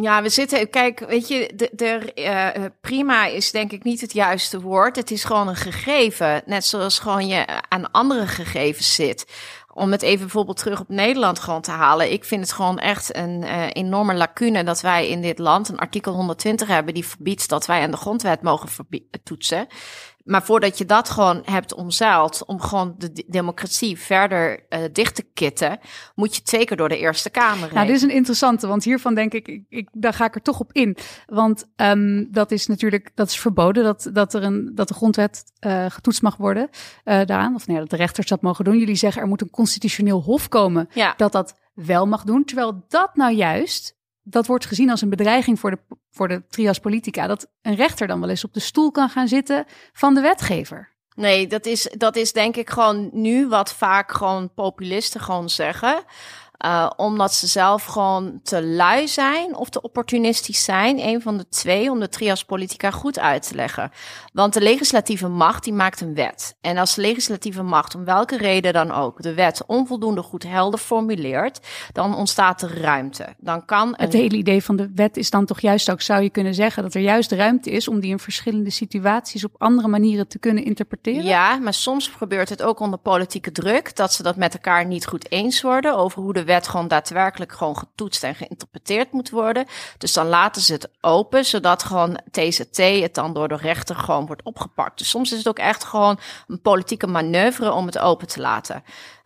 ja, 0.00 0.22
we 0.22 0.28
zitten, 0.28 0.70
kijk, 0.70 0.98
weet 0.98 1.28
je, 1.28 1.52
de, 1.54 1.70
de, 1.72 2.12
uh, 2.14 2.64
prima 2.80 3.26
is 3.26 3.50
denk 3.50 3.72
ik 3.72 3.84
niet 3.84 4.00
het 4.00 4.12
juiste 4.12 4.60
woord. 4.60 4.96
Het 4.96 5.10
is 5.10 5.24
gewoon 5.24 5.48
een 5.48 5.56
gegeven, 5.56 6.42
net 6.46 6.64
zoals 6.64 6.98
gewoon 6.98 7.26
je 7.26 7.46
aan 7.68 7.90
andere 7.90 8.26
gegevens 8.26 8.94
zit. 8.94 9.26
Om 9.72 9.92
het 9.92 10.02
even 10.02 10.20
bijvoorbeeld 10.20 10.56
terug 10.56 10.80
op 10.80 10.88
Nederland 10.88 11.38
gewoon 11.38 11.60
te 11.60 11.70
halen. 11.70 12.12
Ik 12.12 12.24
vind 12.24 12.40
het 12.40 12.52
gewoon 12.52 12.78
echt 12.78 13.16
een 13.16 13.42
uh, 13.42 13.66
enorme 13.72 14.14
lacune 14.14 14.64
dat 14.64 14.80
wij 14.80 15.08
in 15.08 15.22
dit 15.22 15.38
land 15.38 15.68
een 15.68 15.78
artikel 15.78 16.12
120 16.12 16.68
hebben 16.68 16.94
die 16.94 17.06
verbiedt 17.06 17.48
dat 17.48 17.66
wij 17.66 17.82
aan 17.82 17.90
de 17.90 17.96
grondwet 17.96 18.42
mogen 18.42 18.68
toetsen. 19.22 19.66
Maar 20.28 20.42
voordat 20.42 20.78
je 20.78 20.84
dat 20.84 21.08
gewoon 21.08 21.42
hebt 21.44 21.74
omzeild 21.74 22.44
om 22.46 22.60
gewoon 22.60 22.94
de 22.98 23.24
democratie 23.26 23.98
verder 23.98 24.66
uh, 24.68 24.78
dicht 24.92 25.14
te 25.14 25.22
kitten, 25.34 25.78
moet 26.14 26.36
je 26.36 26.42
twee 26.42 26.64
keer 26.64 26.76
door 26.76 26.88
de 26.88 26.98
Eerste 26.98 27.30
Kamer 27.30 27.64
heen. 27.64 27.74
Nou, 27.74 27.86
dit 27.86 27.96
is 27.96 28.02
een 28.02 28.10
interessante, 28.10 28.66
want 28.66 28.84
hiervan 28.84 29.14
denk 29.14 29.32
ik, 29.32 29.48
ik, 29.48 29.64
ik 29.68 29.88
daar 29.92 30.12
ga 30.12 30.24
ik 30.24 30.34
er 30.34 30.42
toch 30.42 30.60
op 30.60 30.72
in. 30.72 30.96
Want 31.26 31.68
um, 31.76 32.28
dat 32.30 32.50
is 32.50 32.66
natuurlijk, 32.66 33.10
dat 33.14 33.28
is 33.28 33.38
verboden, 33.38 33.84
dat, 33.84 34.10
dat, 34.12 34.34
er 34.34 34.42
een, 34.42 34.70
dat 34.74 34.88
de 34.88 34.94
grondwet 34.94 35.44
uh, 35.66 35.86
getoetst 35.88 36.22
mag 36.22 36.36
worden 36.36 36.68
uh, 36.70 37.24
daaraan. 37.24 37.54
Of 37.54 37.66
nee, 37.66 37.78
dat 37.78 37.90
de 37.90 37.96
rechters 37.96 38.26
dat 38.26 38.42
mogen 38.42 38.64
doen. 38.64 38.78
Jullie 38.78 38.94
zeggen 38.94 39.22
er 39.22 39.28
moet 39.28 39.40
een 39.40 39.50
constitutioneel 39.50 40.22
hof 40.22 40.48
komen 40.48 40.88
ja. 40.92 41.14
dat 41.16 41.32
dat 41.32 41.54
wel 41.74 42.06
mag 42.06 42.22
doen. 42.22 42.44
Terwijl 42.44 42.84
dat 42.88 43.16
nou 43.16 43.34
juist 43.34 43.97
dat 44.30 44.46
wordt 44.46 44.66
gezien 44.66 44.90
als 44.90 45.00
een 45.00 45.08
bedreiging 45.10 45.60
voor 45.60 45.70
de, 45.70 45.78
voor 46.10 46.28
de 46.28 46.46
trias 46.48 46.78
politica. 46.78 47.26
Dat 47.26 47.50
een 47.62 47.74
rechter 47.74 48.06
dan 48.06 48.20
wel 48.20 48.28
eens 48.28 48.44
op 48.44 48.54
de 48.54 48.60
stoel 48.60 48.90
kan 48.90 49.08
gaan 49.08 49.28
zitten 49.28 49.64
van 49.92 50.14
de 50.14 50.20
wetgever. 50.20 50.96
Nee, 51.14 51.46
dat 51.46 51.66
is, 51.66 51.94
dat 51.96 52.16
is 52.16 52.32
denk 52.32 52.56
ik 52.56 52.70
gewoon 52.70 53.10
nu 53.12 53.48
wat 53.48 53.74
vaak 53.74 54.12
gewoon 54.12 54.54
populisten 54.54 55.20
gewoon 55.20 55.50
zeggen. 55.50 56.04
Uh, 56.64 56.90
omdat 56.96 57.34
ze 57.34 57.46
zelf 57.46 57.84
gewoon 57.84 58.40
te 58.42 58.62
lui 58.62 59.08
zijn 59.08 59.56
of 59.56 59.68
te 59.68 59.82
opportunistisch 59.82 60.64
zijn. 60.64 60.98
Een 60.98 61.22
van 61.22 61.36
de 61.36 61.48
twee, 61.48 61.90
om 61.90 62.00
de 62.00 62.08
trias 62.08 62.44
politica 62.44 62.90
goed 62.90 63.18
uit 63.18 63.48
te 63.48 63.54
leggen. 63.54 63.90
Want 64.32 64.54
de 64.54 64.60
legislatieve 64.60 65.28
macht, 65.28 65.64
die 65.64 65.72
maakt 65.72 66.00
een 66.00 66.14
wet. 66.14 66.56
En 66.60 66.76
als 66.76 66.94
de 66.94 67.00
legislatieve 67.00 67.62
macht, 67.62 67.94
om 67.94 68.04
welke 68.04 68.36
reden 68.36 68.72
dan 68.72 68.90
ook, 68.90 69.22
de 69.22 69.34
wet 69.34 69.62
onvoldoende 69.66 70.22
goed 70.22 70.42
helder 70.42 70.80
formuleert, 70.80 71.60
dan 71.92 72.16
ontstaat 72.16 72.62
er 72.62 72.80
ruimte. 72.80 73.26
Dan 73.38 73.64
kan 73.64 73.88
een... 73.88 73.94
Het 73.96 74.12
hele 74.12 74.36
idee 74.36 74.64
van 74.64 74.76
de 74.76 74.90
wet 74.94 75.16
is 75.16 75.30
dan 75.30 75.44
toch 75.44 75.60
juist 75.60 75.90
ook, 75.90 76.00
zou 76.00 76.22
je 76.22 76.30
kunnen 76.30 76.54
zeggen, 76.54 76.82
dat 76.82 76.94
er 76.94 77.00
juist 77.00 77.32
ruimte 77.32 77.70
is 77.70 77.88
om 77.88 78.00
die 78.00 78.10
in 78.10 78.18
verschillende 78.18 78.70
situaties 78.70 79.44
op 79.44 79.54
andere 79.58 79.88
manieren 79.88 80.28
te 80.28 80.38
kunnen 80.38 80.64
interpreteren? 80.64 81.24
Ja, 81.24 81.56
maar 81.56 81.74
soms 81.74 82.08
gebeurt 82.08 82.48
het 82.48 82.62
ook 82.62 82.80
onder 82.80 82.98
politieke 82.98 83.52
druk, 83.52 83.96
dat 83.96 84.12
ze 84.12 84.22
dat 84.22 84.36
met 84.36 84.54
elkaar 84.54 84.86
niet 84.86 85.06
goed 85.06 85.30
eens 85.30 85.62
worden 85.62 85.96
over 85.96 86.22
hoe 86.22 86.32
de 86.32 86.46
wet 86.48 86.68
gewoon 86.68 86.88
daadwerkelijk 86.88 87.52
gewoon 87.52 87.76
getoetst 87.76 88.24
en 88.24 88.34
geïnterpreteerd 88.34 89.12
moet 89.12 89.30
worden. 89.30 89.66
Dus 89.98 90.12
dan 90.12 90.26
laten 90.26 90.62
ze 90.62 90.72
het 90.72 90.90
open, 91.00 91.44
zodat 91.44 91.82
gewoon 91.82 92.20
TZT 92.30 92.76
het 92.76 93.14
dan 93.14 93.32
door 93.32 93.48
de 93.48 93.56
rechter 93.56 93.96
gewoon 93.96 94.26
wordt 94.26 94.42
opgepakt. 94.42 94.98
Dus 94.98 95.08
soms 95.08 95.32
is 95.32 95.38
het 95.38 95.48
ook 95.48 95.58
echt 95.58 95.84
gewoon 95.84 96.18
een 96.46 96.60
politieke 96.60 97.06
manoeuvre 97.06 97.72
om 97.72 97.86
het 97.86 97.98
open 97.98 98.26
te 98.26 98.40
laten. 98.40 98.82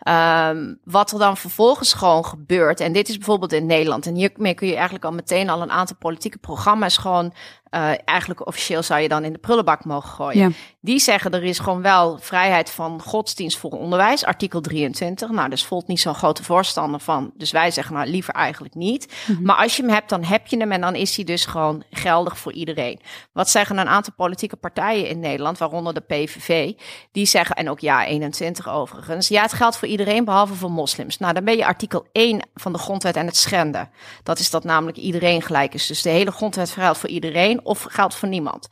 Um, 0.08 0.78
wat 0.84 1.12
er 1.12 1.18
dan 1.18 1.36
vervolgens 1.36 1.92
gewoon 1.92 2.24
gebeurt, 2.24 2.80
en 2.80 2.92
dit 2.92 3.08
is 3.08 3.16
bijvoorbeeld 3.16 3.52
in 3.52 3.66
Nederland, 3.66 4.06
en 4.06 4.14
hiermee 4.14 4.54
kun 4.54 4.66
je 4.66 4.74
eigenlijk 4.74 5.04
al 5.04 5.12
meteen 5.12 5.50
al 5.50 5.62
een 5.62 5.70
aantal 5.70 5.96
politieke 5.96 6.38
programma's 6.38 6.96
gewoon 6.96 7.34
uh, 7.74 7.92
eigenlijk 8.04 8.46
officieel 8.46 8.82
zou 8.82 9.00
je 9.00 9.08
dan 9.08 9.24
in 9.24 9.32
de 9.32 9.38
prullenbak 9.38 9.84
mogen 9.84 10.08
gooien. 10.08 10.38
Ja. 10.38 10.50
Die 10.80 10.98
zeggen 10.98 11.30
er 11.30 11.44
is 11.44 11.58
gewoon 11.58 11.82
wel 11.82 12.18
vrijheid 12.20 12.70
van 12.70 13.02
godsdienst 13.02 13.58
voor 13.58 13.70
onderwijs, 13.70 14.24
artikel 14.24 14.60
23. 14.60 15.30
Nou, 15.30 15.48
dus 15.48 15.64
Volt 15.64 15.86
niet 15.86 16.00
zo'n 16.00 16.14
grote 16.14 16.44
voorstander 16.44 17.00
van. 17.00 17.32
Dus 17.36 17.50
wij 17.50 17.70
zeggen 17.70 17.94
nou 17.94 18.08
liever 18.08 18.34
eigenlijk 18.34 18.74
niet. 18.74 19.12
Mhm. 19.26 19.42
Maar 19.42 19.56
als 19.56 19.76
je 19.76 19.82
hem 19.82 19.90
hebt, 19.90 20.08
dan 20.08 20.24
heb 20.24 20.46
je 20.46 20.56
hem 20.56 20.72
en 20.72 20.80
dan 20.80 20.94
is 20.94 21.16
hij 21.16 21.24
dus 21.24 21.46
gewoon 21.46 21.82
geldig 21.90 22.38
voor 22.38 22.52
iedereen. 22.52 23.00
Wat 23.32 23.50
zeggen 23.50 23.78
een 23.78 23.88
aantal 23.88 24.12
politieke 24.16 24.56
partijen 24.56 25.08
in 25.08 25.20
Nederland, 25.20 25.58
waaronder 25.58 25.94
de 25.94 26.00
PVV, 26.00 26.72
die 27.12 27.26
zeggen, 27.26 27.56
en 27.56 27.70
ook 27.70 27.80
ja 27.80 28.06
21 28.06 28.68
overigens, 28.68 29.28
ja 29.28 29.42
het 29.42 29.52
geldt 29.52 29.76
voor 29.76 29.88
iedereen 29.88 30.24
behalve 30.24 30.54
voor 30.54 30.70
moslims. 30.70 31.18
Nou, 31.18 31.32
dan 31.32 31.44
ben 31.44 31.56
je 31.56 31.66
artikel 31.66 32.06
1 32.12 32.48
van 32.54 32.72
de 32.72 32.78
grondwet 32.78 33.16
en 33.16 33.26
het 33.26 33.36
schenden. 33.36 33.90
Dat 34.22 34.38
is 34.38 34.50
dat 34.50 34.64
namelijk 34.64 34.96
iedereen 34.96 35.42
gelijk 35.42 35.74
is. 35.74 35.86
Dus 35.86 36.02
de 36.02 36.10
hele 36.10 36.30
grondwet 36.30 36.70
geldt 36.70 36.98
voor 36.98 37.08
iedereen 37.08 37.60
of 37.62 37.86
geldt 37.88 38.14
voor 38.14 38.28
niemand. 38.28 38.68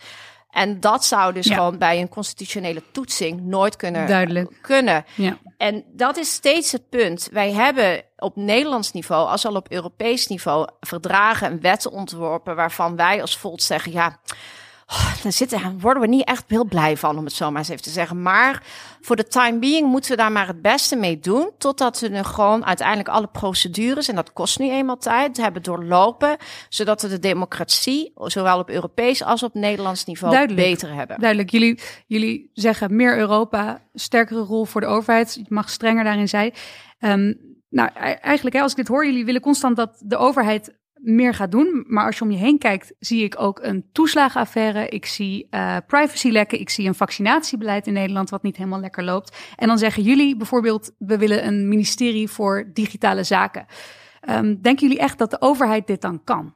En 0.50 0.81
dat 0.81 1.05
zou 1.05 1.33
dus 1.33 1.46
gewoon 1.46 1.79
bij 1.79 2.00
een 2.00 2.09
constitutionele 2.09 2.83
toetsing 2.92 3.40
nooit 3.40 3.76
kunnen. 3.76 4.07
Duidelijk. 4.07 4.59
kunnen. 4.62 5.05
Ja. 5.14 5.38
En 5.57 5.85
dat 5.92 6.16
is 6.16 6.33
steeds 6.33 6.72
het 6.72 6.88
punt. 6.88 7.29
Wij 7.33 7.53
hebben 7.53 8.03
op 8.16 8.37
Nederlands 8.37 8.92
niveau, 8.92 9.29
als 9.29 9.46
al 9.46 9.55
op 9.55 9.70
Europees 9.70 10.26
niveau, 10.26 10.68
verdragen 10.81 11.46
en 11.46 11.61
wetten 11.61 11.90
ontworpen 11.90 12.57
waarvan 12.57 12.96
wij 12.96 13.20
als 13.20 13.38
Volt 13.38 13.62
zeggen, 13.62 13.92
ja, 13.92 14.18
oh, 14.90 15.14
zitten, 15.29 15.81
worden 15.81 16.03
we 16.03 16.09
niet 16.09 16.24
echt 16.24 16.44
heel 16.48 16.64
blij 16.64 16.96
van, 16.96 17.18
om 17.18 17.24
het 17.24 17.33
zo 17.33 17.50
maar 17.50 17.59
eens 17.59 17.68
even 17.68 17.83
te 17.83 17.90
zeggen. 17.90 18.22
Maar 18.22 18.62
voor 19.00 19.16
de 19.16 19.26
time 19.26 19.59
being 19.59 19.88
moeten 19.88 20.11
we 20.11 20.16
daar 20.16 20.33
maar 20.33 20.46
het 20.46 20.62
beste 20.62 20.96
mee 20.96 21.18
doen. 21.18 21.50
Totdat 21.59 22.00
we 22.00 22.09
nu 22.09 22.22
gewoon 22.22 22.64
uiteindelijk 22.64 23.09
alle 23.09 23.26
procedures, 23.26 24.09
en 24.09 24.14
dat 24.14 24.33
kost 24.33 24.59
nu 24.59 24.70
eenmaal 24.70 24.96
tijd, 24.96 25.37
hebben 25.37 25.62
doorlopen. 25.62 26.37
Zodat 26.68 27.03
we 27.03 27.09
de 27.09 27.18
democratie, 27.18 28.12
zowel 28.16 28.59
op 28.59 28.70
Europees 28.70 29.22
als 29.22 29.42
op 29.42 29.55
Nederlands 29.55 30.05
niveau, 30.05 30.55
beter 30.55 30.94
hebben. 30.94 31.18
Duidelijk. 31.18 31.50
Jullie, 31.50 31.81
jullie 32.07 32.50
zeggen 32.53 32.96
meer 32.96 33.18
Europa, 33.18 33.83
sterkere 33.94 34.40
rol 34.40 34.64
voor 34.64 34.81
de 34.81 34.87
overheid. 34.87 35.35
Je 35.35 35.44
mag 35.48 35.70
strenger 35.70 36.05
daarin 36.05 36.29
zijn. 36.29 36.53
Um, 37.00 37.48
nou, 37.70 37.90
e-, 37.94 37.98
eigenlijk, 38.11 38.57
hè, 38.57 38.62
als 38.62 38.70
ik 38.70 38.76
dit 38.76 38.88
hoor, 38.88 39.07
jullie 39.07 39.24
willen 39.24 39.40
constant 39.40 39.76
dat 39.76 40.03
de 40.05 40.16
overheid 40.16 40.79
meer 41.02 41.34
gaat 41.34 41.50
doen. 41.50 41.84
Maar 41.86 42.06
als 42.06 42.18
je 42.18 42.24
om 42.24 42.30
je 42.30 42.36
heen 42.38 42.58
kijkt, 42.58 42.94
zie 42.98 43.24
ik 43.24 43.40
ook 43.40 43.58
een 43.62 43.84
toeslagenaffaire. 43.92 44.88
Ik 44.88 45.06
zie 45.06 45.46
uh, 45.50 45.76
privacylekken. 45.86 46.60
Ik 46.60 46.70
zie 46.70 46.86
een 46.86 46.94
vaccinatiebeleid 46.94 47.86
in 47.86 47.92
Nederland 47.92 48.30
wat 48.30 48.42
niet 48.42 48.56
helemaal 48.56 48.80
lekker 48.80 49.04
loopt. 49.04 49.36
En 49.56 49.68
dan 49.68 49.78
zeggen 49.78 50.02
jullie 50.02 50.36
bijvoorbeeld, 50.36 50.94
we 50.98 51.18
willen 51.18 51.46
een 51.46 51.68
ministerie 51.68 52.28
voor 52.28 52.70
digitale 52.72 53.24
zaken. 53.24 53.66
Um, 54.28 54.60
denken 54.62 54.88
jullie 54.88 55.02
echt 55.02 55.18
dat 55.18 55.30
de 55.30 55.40
overheid 55.40 55.86
dit 55.86 56.00
dan 56.00 56.24
kan? 56.24 56.54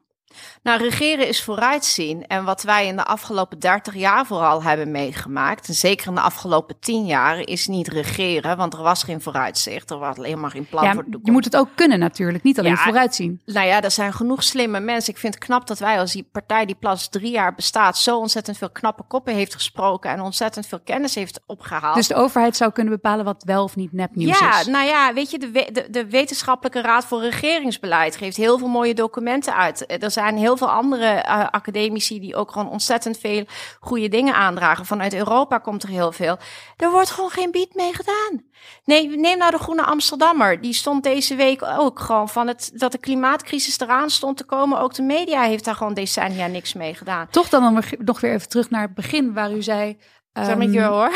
Nou, 0.62 0.82
regeren 0.82 1.28
is 1.28 1.42
vooruitzien. 1.42 2.26
En 2.26 2.44
wat 2.44 2.62
wij 2.62 2.86
in 2.86 2.96
de 2.96 3.04
afgelopen 3.04 3.58
30 3.58 3.94
jaar 3.94 4.26
vooral 4.26 4.62
hebben 4.62 4.90
meegemaakt, 4.90 5.68
en 5.68 5.74
zeker 5.74 6.06
in 6.06 6.14
de 6.14 6.20
afgelopen 6.20 6.76
10 6.80 7.06
jaar, 7.06 7.38
is 7.38 7.66
niet 7.66 7.88
regeren, 7.88 8.56
want 8.56 8.74
er 8.74 8.82
was 8.82 9.02
geen 9.02 9.20
vooruitzicht. 9.20 9.90
Er 9.90 9.98
was 9.98 10.16
alleen 10.16 10.40
maar 10.40 10.50
geen 10.50 10.66
plan 10.66 10.84
ja, 10.84 10.92
voor 10.92 11.04
de 11.06 11.18
Je 11.22 11.30
moet 11.30 11.44
het 11.44 11.56
ook 11.56 11.68
kunnen 11.74 11.98
natuurlijk, 11.98 12.44
niet 12.44 12.58
alleen 12.58 12.76
vooruitzien. 12.76 13.40
Nou 13.44 13.66
ja, 13.66 13.82
er 13.82 13.90
zijn 13.90 14.12
genoeg 14.12 14.42
slimme 14.42 14.80
mensen. 14.80 15.12
Ik 15.12 15.18
vind 15.18 15.34
het 15.34 15.44
knap 15.44 15.66
dat 15.66 15.78
wij 15.78 15.98
als 15.98 16.12
die 16.12 16.28
partij 16.32 16.66
die 16.66 16.76
pas 16.80 17.08
drie 17.08 17.30
jaar 17.30 17.54
bestaat, 17.54 17.98
zo 17.98 18.18
ontzettend 18.18 18.58
veel 18.58 18.70
knappe 18.70 19.02
koppen 19.08 19.34
heeft 19.34 19.54
gesproken 19.54 20.10
en 20.10 20.20
ontzettend 20.20 20.66
veel 20.66 20.80
kennis 20.84 21.14
heeft 21.14 21.40
opgehaald. 21.46 21.94
Dus 21.94 22.08
de 22.08 22.14
overheid 22.14 22.56
zou 22.56 22.72
kunnen 22.72 22.92
bepalen 22.92 23.24
wat 23.24 23.42
wel 23.44 23.64
of 23.64 23.76
niet 23.76 23.92
nepnieuws 23.92 24.38
ja, 24.38 24.60
is? 24.60 24.66
Ja, 24.66 24.70
nou 24.70 24.86
ja, 24.86 25.12
weet 25.12 25.30
je, 25.30 25.38
de, 25.38 25.68
de, 25.72 25.86
de 25.90 26.06
Wetenschappelijke 26.06 26.80
Raad 26.80 27.04
voor 27.04 27.20
Regeringsbeleid 27.20 28.16
geeft 28.16 28.36
heel 28.36 28.58
veel 28.58 28.68
mooie 28.68 28.94
documenten 28.94 29.54
uit. 29.54 30.02
Er 30.02 30.10
zijn 30.10 30.23
zijn 30.24 30.36
heel 30.36 30.56
veel 30.56 30.70
andere 30.70 31.24
uh, 31.26 31.46
academici 31.50 32.20
die 32.20 32.36
ook 32.36 32.50
gewoon 32.52 32.70
ontzettend 32.70 33.18
veel 33.18 33.44
goede 33.80 34.08
dingen 34.08 34.34
aandragen. 34.34 34.86
Vanuit 34.86 35.14
Europa 35.14 35.58
komt 35.58 35.82
er 35.82 35.88
heel 35.88 36.12
veel. 36.12 36.38
Er 36.76 36.90
wordt 36.90 37.10
gewoon 37.10 37.30
geen 37.30 37.50
bied 37.50 37.74
mee 37.74 37.94
gedaan. 37.94 38.42
Nee, 38.84 39.16
neem 39.16 39.38
nou 39.38 39.50
de 39.50 39.58
Groene 39.58 39.84
Amsterdammer. 39.84 40.60
Die 40.60 40.72
stond 40.72 41.02
deze 41.02 41.34
week 41.34 41.62
ook 41.62 42.00
gewoon 42.00 42.28
van 42.28 42.46
het 42.48 42.70
dat 42.74 42.92
de 42.92 42.98
klimaatcrisis 42.98 43.80
eraan 43.80 44.10
stond 44.10 44.36
te 44.36 44.44
komen. 44.44 44.78
Ook 44.78 44.94
de 44.94 45.02
media 45.02 45.42
heeft 45.42 45.64
daar 45.64 45.74
gewoon 45.74 45.94
decennia 45.94 46.46
niks 46.46 46.72
mee 46.72 46.94
gedaan. 46.94 47.26
Toch 47.30 47.48
dan 47.48 47.82
nog 47.98 48.20
weer 48.20 48.32
even 48.32 48.48
terug 48.48 48.70
naar 48.70 48.82
het 48.82 48.94
begin 48.94 49.32
waar 49.32 49.52
u 49.52 49.62
zei. 49.62 49.98
Um, 50.32 50.78
hoor. 50.78 51.10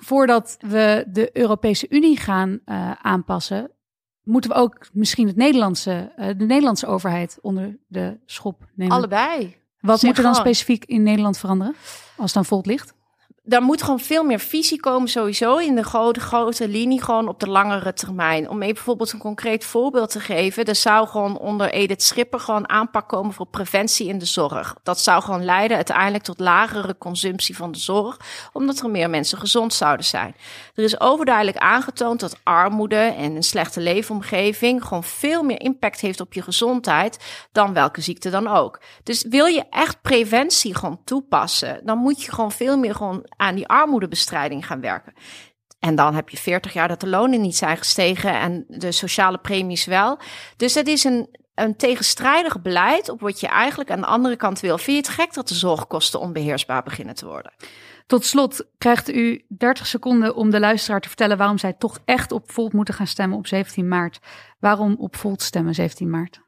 Voordat 0.00 0.56
we 0.60 1.04
de 1.08 1.30
Europese 1.32 1.86
Unie 1.88 2.18
gaan 2.18 2.60
uh, 2.66 2.90
aanpassen, 3.02 3.70
moeten 4.22 4.50
we 4.50 4.56
ook 4.56 4.88
misschien 4.92 5.26
het 5.26 5.36
Nederlandse, 5.36 6.12
uh, 6.18 6.26
de 6.26 6.44
Nederlandse 6.44 6.86
overheid 6.86 7.38
onder 7.40 7.78
de 7.86 8.18
schop 8.26 8.66
nemen? 8.74 8.96
Allebei. 8.96 9.56
Wat 9.80 10.02
moet 10.02 10.16
er 10.16 10.22
dan 10.22 10.34
specifiek 10.34 10.84
in 10.84 11.02
Nederland 11.02 11.38
veranderen 11.38 11.74
als 12.16 12.24
het 12.24 12.34
dan 12.34 12.44
volt 12.44 12.66
ligt? 12.66 12.94
Daar 13.50 13.62
moet 13.62 13.82
gewoon 13.82 14.00
veel 14.00 14.24
meer 14.24 14.38
visie 14.38 14.80
komen 14.80 15.08
sowieso 15.08 15.56
in 15.56 15.74
de 15.74 15.82
grote, 15.82 16.20
grote 16.20 16.68
linie, 16.68 17.02
gewoon 17.02 17.28
op 17.28 17.40
de 17.40 17.48
langere 17.48 17.92
termijn. 17.92 18.48
Om 18.48 18.62
even 18.62 18.74
bijvoorbeeld 18.74 19.12
een 19.12 19.18
concreet 19.18 19.64
voorbeeld 19.64 20.10
te 20.10 20.20
geven. 20.20 20.64
Er 20.64 20.74
zou 20.74 21.08
gewoon 21.08 21.38
onder 21.38 21.70
Edith 21.70 22.02
Schipper 22.02 22.40
gewoon 22.40 22.68
aanpak 22.68 23.08
komen 23.08 23.32
voor 23.32 23.46
preventie 23.46 24.08
in 24.08 24.18
de 24.18 24.24
zorg. 24.24 24.74
Dat 24.82 25.00
zou 25.00 25.22
gewoon 25.22 25.44
leiden 25.44 25.76
uiteindelijk 25.76 26.24
tot 26.24 26.38
lagere 26.38 26.98
consumptie 26.98 27.56
van 27.56 27.72
de 27.72 27.78
zorg, 27.78 28.16
omdat 28.52 28.80
er 28.80 28.90
meer 28.90 29.10
mensen 29.10 29.38
gezond 29.38 29.74
zouden 29.74 30.06
zijn. 30.06 30.34
Er 30.74 30.84
is 30.84 31.00
overduidelijk 31.00 31.56
aangetoond 31.56 32.20
dat 32.20 32.38
armoede 32.42 32.96
en 32.96 33.36
een 33.36 33.42
slechte 33.42 33.80
leefomgeving 33.80 34.84
gewoon 34.84 35.04
veel 35.04 35.42
meer 35.42 35.60
impact 35.60 36.00
heeft 36.00 36.20
op 36.20 36.32
je 36.32 36.42
gezondheid 36.42 37.18
dan 37.52 37.72
welke 37.72 38.00
ziekte 38.00 38.30
dan 38.30 38.48
ook. 38.48 38.80
Dus 39.02 39.24
wil 39.28 39.46
je 39.46 39.64
echt 39.70 40.02
preventie 40.02 40.74
gewoon 40.74 41.00
toepassen, 41.04 41.80
dan 41.84 41.98
moet 41.98 42.22
je 42.22 42.32
gewoon 42.32 42.52
veel 42.52 42.78
meer 42.78 42.94
gewoon 42.94 43.24
aan 43.40 43.54
die 43.54 43.68
armoedebestrijding 43.68 44.66
gaan 44.66 44.80
werken. 44.80 45.12
En 45.78 45.94
dan 45.94 46.14
heb 46.14 46.28
je 46.28 46.36
40 46.36 46.72
jaar 46.72 46.88
dat 46.88 47.00
de 47.00 47.08
lonen 47.08 47.40
niet 47.40 47.56
zijn 47.56 47.76
gestegen 47.76 48.34
en 48.34 48.64
de 48.68 48.92
sociale 48.92 49.38
premies 49.38 49.84
wel. 49.84 50.18
Dus 50.56 50.74
het 50.74 50.86
is 50.86 51.04
een, 51.04 51.28
een 51.54 51.76
tegenstrijdig 51.76 52.62
beleid 52.62 53.08
op 53.08 53.20
wat 53.20 53.40
je 53.40 53.46
eigenlijk 53.46 53.90
aan 53.90 54.00
de 54.00 54.06
andere 54.06 54.36
kant 54.36 54.60
wil. 54.60 54.78
Vind 54.78 55.06
je 55.06 55.12
het 55.12 55.20
gek 55.20 55.34
dat 55.34 55.48
de 55.48 55.54
zorgkosten 55.54 56.20
onbeheersbaar 56.20 56.82
beginnen 56.82 57.14
te 57.14 57.26
worden? 57.26 57.52
Tot 58.06 58.24
slot 58.24 58.64
krijgt 58.78 59.14
u 59.14 59.44
30 59.48 59.86
seconden 59.86 60.34
om 60.34 60.50
de 60.50 60.60
luisteraar 60.60 61.00
te 61.00 61.08
vertellen 61.08 61.36
waarom 61.36 61.58
zij 61.58 61.72
toch 61.72 61.98
echt 62.04 62.32
op 62.32 62.50
Volt 62.50 62.72
moeten 62.72 62.94
gaan 62.94 63.06
stemmen 63.06 63.38
op 63.38 63.46
17 63.46 63.88
maart. 63.88 64.18
Waarom 64.58 64.96
op 64.98 65.16
Volt 65.16 65.42
stemmen 65.42 65.74
17 65.74 66.10
maart? 66.10 66.40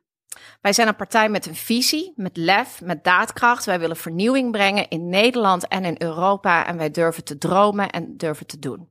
Wij 0.60 0.72
zijn 0.72 0.88
een 0.88 0.96
partij 0.96 1.28
met 1.28 1.46
een 1.46 1.54
visie, 1.54 2.12
met 2.16 2.36
lef, 2.36 2.80
met 2.84 3.04
daadkracht. 3.04 3.64
Wij 3.64 3.80
willen 3.80 3.96
vernieuwing 3.96 4.52
brengen 4.52 4.88
in 4.88 5.08
Nederland 5.08 5.68
en 5.68 5.84
in 5.84 5.94
Europa. 5.98 6.66
En 6.66 6.76
wij 6.76 6.90
durven 6.90 7.24
te 7.24 7.38
dromen 7.38 7.90
en 7.90 8.16
durven 8.16 8.46
te 8.46 8.58
doen. 8.58 8.88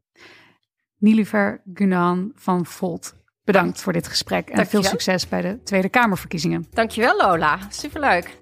Niliver 0.97 1.61
Gunan 1.73 2.31
van 2.35 2.65
Volt, 2.65 3.13
bedankt 3.43 3.81
voor 3.81 3.93
dit 3.93 4.07
gesprek. 4.07 4.49
En 4.49 4.67
veel 4.67 4.83
succes 4.83 5.27
bij 5.27 5.41
de 5.41 5.63
Tweede 5.63 5.89
Kamerverkiezingen. 5.89 6.65
Dankjewel 6.71 7.17
Lola, 7.17 7.59
superleuk. 7.69 8.37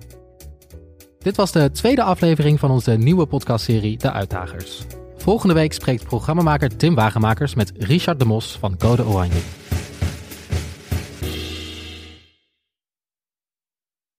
Dit 1.19 1.35
was 1.35 1.51
de 1.51 1.71
tweede 1.71 2.03
aflevering 2.03 2.59
van 2.59 2.71
onze 2.71 2.91
nieuwe 2.91 3.25
podcastserie 3.25 3.97
De 3.97 4.11
Uitdagers. 4.11 4.85
Volgende 5.17 5.53
week 5.53 5.73
spreekt 5.73 6.03
programmamaker 6.03 6.75
Tim 6.75 6.95
Wagemakers 6.95 7.55
met 7.55 7.71
Richard 7.77 8.19
de 8.19 8.25
Mos 8.25 8.57
van 8.59 8.77
Code 8.77 9.05
Oranje. 9.05 9.41